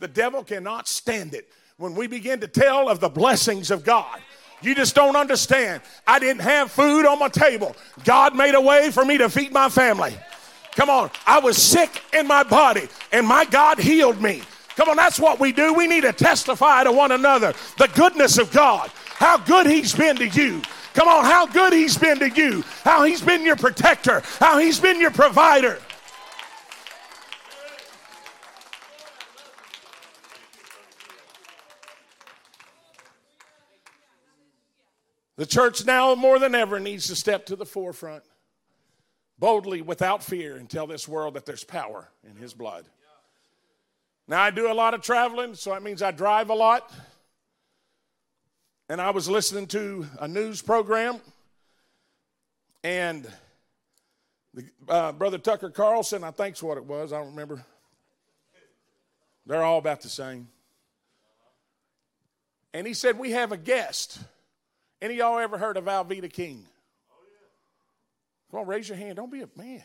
The 0.00 0.08
devil 0.08 0.44
cannot 0.44 0.86
stand 0.88 1.32
it 1.32 1.48
when 1.78 1.94
we 1.94 2.06
begin 2.06 2.40
to 2.40 2.48
tell 2.48 2.88
of 2.90 3.00
the 3.00 3.08
blessings 3.08 3.70
of 3.70 3.84
God. 3.84 4.20
You 4.60 4.74
just 4.74 4.94
don't 4.94 5.16
understand. 5.16 5.82
I 6.06 6.18
didn't 6.18 6.42
have 6.42 6.70
food 6.70 7.06
on 7.06 7.18
my 7.18 7.28
table. 7.28 7.76
God 8.04 8.34
made 8.34 8.54
a 8.54 8.60
way 8.60 8.90
for 8.90 9.04
me 9.04 9.16
to 9.18 9.30
feed 9.30 9.52
my 9.52 9.68
family. 9.68 10.14
Come 10.72 10.90
on. 10.90 11.10
I 11.26 11.38
was 11.40 11.56
sick 11.56 12.02
in 12.12 12.26
my 12.26 12.42
body 12.42 12.88
and 13.12 13.26
my 13.26 13.44
God 13.44 13.78
healed 13.78 14.20
me. 14.20 14.42
Come 14.76 14.90
on, 14.90 14.96
that's 14.96 15.18
what 15.18 15.40
we 15.40 15.52
do. 15.52 15.72
We 15.72 15.86
need 15.86 16.02
to 16.02 16.12
testify 16.12 16.84
to 16.84 16.92
one 16.92 17.12
another 17.12 17.54
the 17.78 17.88
goodness 17.94 18.38
of 18.38 18.52
God, 18.52 18.90
how 19.14 19.38
good 19.38 19.66
He's 19.66 19.94
been 19.94 20.16
to 20.16 20.28
you. 20.28 20.60
Come 20.92 21.08
on, 21.08 21.24
how 21.24 21.46
good 21.46 21.72
He's 21.72 21.96
been 21.96 22.18
to 22.18 22.28
you, 22.28 22.62
how 22.84 23.04
He's 23.04 23.22
been 23.22 23.44
your 23.44 23.56
protector, 23.56 24.22
how 24.38 24.58
He's 24.58 24.78
been 24.78 25.00
your 25.00 25.10
provider. 25.10 25.78
The 35.36 35.46
church 35.46 35.84
now 35.84 36.14
more 36.14 36.38
than 36.38 36.54
ever 36.54 36.80
needs 36.80 37.08
to 37.08 37.16
step 37.16 37.46
to 37.46 37.56
the 37.56 37.66
forefront 37.66 38.24
boldly 39.38 39.82
without 39.82 40.22
fear 40.22 40.56
and 40.56 40.68
tell 40.68 40.86
this 40.86 41.06
world 41.06 41.34
that 41.34 41.44
there's 41.44 41.64
power 41.64 42.08
in 42.28 42.36
his 42.36 42.54
blood. 42.54 42.86
Now, 44.28 44.42
I 44.42 44.50
do 44.50 44.70
a 44.70 44.74
lot 44.74 44.94
of 44.94 45.02
traveling, 45.02 45.54
so 45.54 45.70
that 45.70 45.82
means 45.82 46.02
I 46.02 46.10
drive 46.10 46.50
a 46.50 46.54
lot. 46.54 46.92
And 48.88 49.00
I 49.00 49.10
was 49.10 49.28
listening 49.28 49.66
to 49.68 50.06
a 50.20 50.28
news 50.28 50.62
program, 50.62 51.20
and 52.84 53.28
the, 54.54 54.64
uh, 54.88 55.12
Brother 55.12 55.38
Tucker 55.38 55.70
Carlson, 55.70 56.22
I 56.22 56.30
think's 56.30 56.62
what 56.62 56.76
it 56.76 56.84
was, 56.84 57.12
I 57.12 57.18
don't 57.18 57.30
remember. 57.30 57.64
They're 59.44 59.62
all 59.62 59.78
about 59.78 60.00
the 60.00 60.08
same. 60.08 60.48
And 62.72 62.86
he 62.86 62.94
said, 62.94 63.18
We 63.18 63.30
have 63.32 63.52
a 63.52 63.56
guest. 63.56 64.18
Any 65.00 65.14
of 65.14 65.18
y'all 65.18 65.38
ever 65.38 65.58
heard 65.58 65.76
of 65.76 65.84
Alveda 65.84 66.32
King? 66.32 66.64
Come 68.50 68.60
on, 68.60 68.66
raise 68.66 68.88
your 68.88 68.98
hand. 68.98 69.16
Don't 69.16 69.30
be 69.30 69.42
a 69.42 69.48
man. 69.56 69.82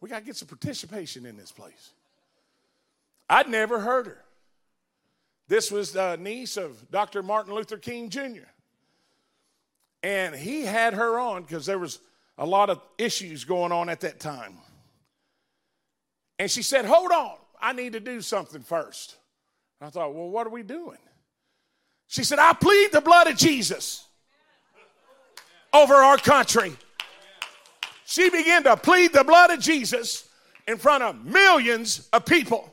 We 0.00 0.08
got 0.08 0.20
to 0.20 0.24
get 0.24 0.36
some 0.36 0.48
participation 0.48 1.26
in 1.26 1.36
this 1.36 1.52
place. 1.52 1.92
I'd 3.28 3.48
never 3.48 3.80
heard 3.80 4.06
her. 4.06 4.24
This 5.48 5.70
was 5.70 5.92
the 5.92 6.16
niece 6.16 6.56
of 6.56 6.90
Dr. 6.90 7.22
Martin 7.22 7.54
Luther 7.54 7.78
King 7.78 8.10
Jr. 8.10 8.48
And 10.02 10.34
he 10.34 10.62
had 10.62 10.94
her 10.94 11.18
on 11.18 11.42
because 11.42 11.66
there 11.66 11.78
was 11.78 11.98
a 12.36 12.46
lot 12.46 12.70
of 12.70 12.80
issues 12.98 13.44
going 13.44 13.72
on 13.72 13.88
at 13.88 14.00
that 14.00 14.20
time. 14.20 14.58
And 16.38 16.50
she 16.50 16.62
said, 16.62 16.84
Hold 16.84 17.10
on, 17.10 17.36
I 17.60 17.72
need 17.72 17.94
to 17.94 18.00
do 18.00 18.20
something 18.20 18.62
first. 18.62 19.16
I 19.80 19.90
thought, 19.90 20.14
Well, 20.14 20.28
what 20.28 20.46
are 20.46 20.50
we 20.50 20.62
doing? 20.62 20.98
She 22.06 22.24
said, 22.24 22.38
I 22.38 22.52
plead 22.52 22.92
the 22.92 23.00
blood 23.00 23.26
of 23.26 23.36
Jesus 23.36 24.06
over 25.72 25.94
our 25.94 26.16
country 26.16 26.76
she 28.08 28.30
began 28.30 28.62
to 28.64 28.74
plead 28.74 29.12
the 29.12 29.22
blood 29.22 29.50
of 29.50 29.60
Jesus 29.60 30.30
in 30.66 30.78
front 30.78 31.02
of 31.02 31.26
millions 31.26 32.08
of 32.10 32.24
people. 32.24 32.72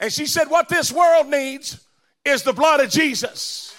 And 0.00 0.12
she 0.12 0.26
said, 0.26 0.48
What 0.48 0.68
this 0.68 0.92
world 0.92 1.28
needs 1.28 1.84
is 2.24 2.42
the 2.42 2.52
blood 2.52 2.80
of 2.80 2.90
Jesus. 2.90 3.74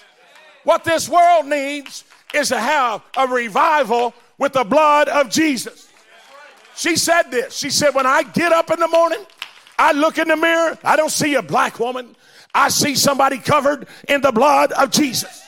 What 0.64 0.84
this 0.84 1.08
world 1.08 1.46
needs 1.46 2.04
is 2.34 2.48
to 2.48 2.58
have 2.58 3.02
a 3.16 3.26
revival 3.26 4.14
with 4.38 4.52
the 4.52 4.64
blood 4.64 5.08
of 5.08 5.30
Jesus. 5.30 5.88
She 6.76 6.96
said 6.96 7.30
this. 7.30 7.56
She 7.56 7.70
said, 7.70 7.94
When 7.94 8.06
I 8.06 8.22
get 8.22 8.52
up 8.52 8.70
in 8.70 8.80
the 8.80 8.88
morning, 8.88 9.24
I 9.78 9.92
look 9.92 10.18
in 10.18 10.28
the 10.28 10.36
mirror, 10.36 10.76
I 10.82 10.96
don't 10.96 11.10
see 11.10 11.34
a 11.34 11.42
black 11.42 11.78
woman, 11.78 12.16
I 12.54 12.68
see 12.68 12.94
somebody 12.96 13.38
covered 13.38 13.86
in 14.08 14.20
the 14.20 14.32
blood 14.32 14.72
of 14.72 14.90
Jesus. 14.90 15.44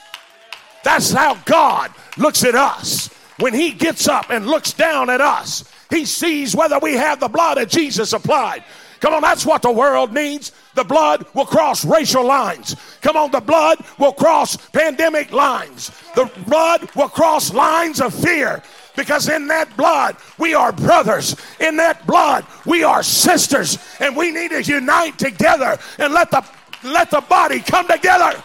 That's 0.83 1.11
how 1.11 1.35
God 1.45 1.91
looks 2.17 2.43
at 2.43 2.55
us 2.55 3.09
when 3.41 3.53
he 3.53 3.71
gets 3.71 4.07
up 4.07 4.29
and 4.29 4.45
looks 4.45 4.71
down 4.71 5.09
at 5.09 5.19
us, 5.19 5.63
he 5.89 6.05
sees 6.05 6.55
whether 6.55 6.79
we 6.79 6.93
have 6.93 7.19
the 7.19 7.27
blood 7.27 7.57
of 7.57 7.67
Jesus 7.67 8.13
applied. 8.13 8.63
Come 9.01 9.15
on, 9.15 9.21
that's 9.21 9.47
what 9.47 9.63
the 9.63 9.71
world 9.71 10.13
needs. 10.13 10.51
The 10.75 10.83
blood 10.83 11.25
will 11.33 11.45
cross 11.45 11.83
racial 11.83 12.23
lines. 12.23 12.75
Come 13.01 13.17
on, 13.17 13.31
the 13.31 13.41
blood 13.41 13.83
will 13.97 14.13
cross 14.13 14.55
pandemic 14.55 15.31
lines. 15.31 15.91
The 16.15 16.31
blood 16.47 16.87
will 16.95 17.09
cross 17.09 17.51
lines 17.51 17.99
of 17.99 18.13
fear. 18.13 18.61
Because 18.95 19.27
in 19.27 19.47
that 19.47 19.75
blood, 19.75 20.17
we 20.37 20.53
are 20.53 20.71
brothers. 20.71 21.35
In 21.59 21.77
that 21.77 22.05
blood, 22.05 22.45
we 22.65 22.83
are 22.83 23.01
sisters. 23.01 23.79
And 23.99 24.15
we 24.15 24.31
need 24.31 24.51
to 24.51 24.61
unite 24.61 25.17
together 25.17 25.79
and 25.97 26.13
let 26.13 26.29
the, 26.29 26.45
let 26.83 27.09
the 27.09 27.21
body 27.21 27.59
come 27.59 27.87
together. 27.87 28.41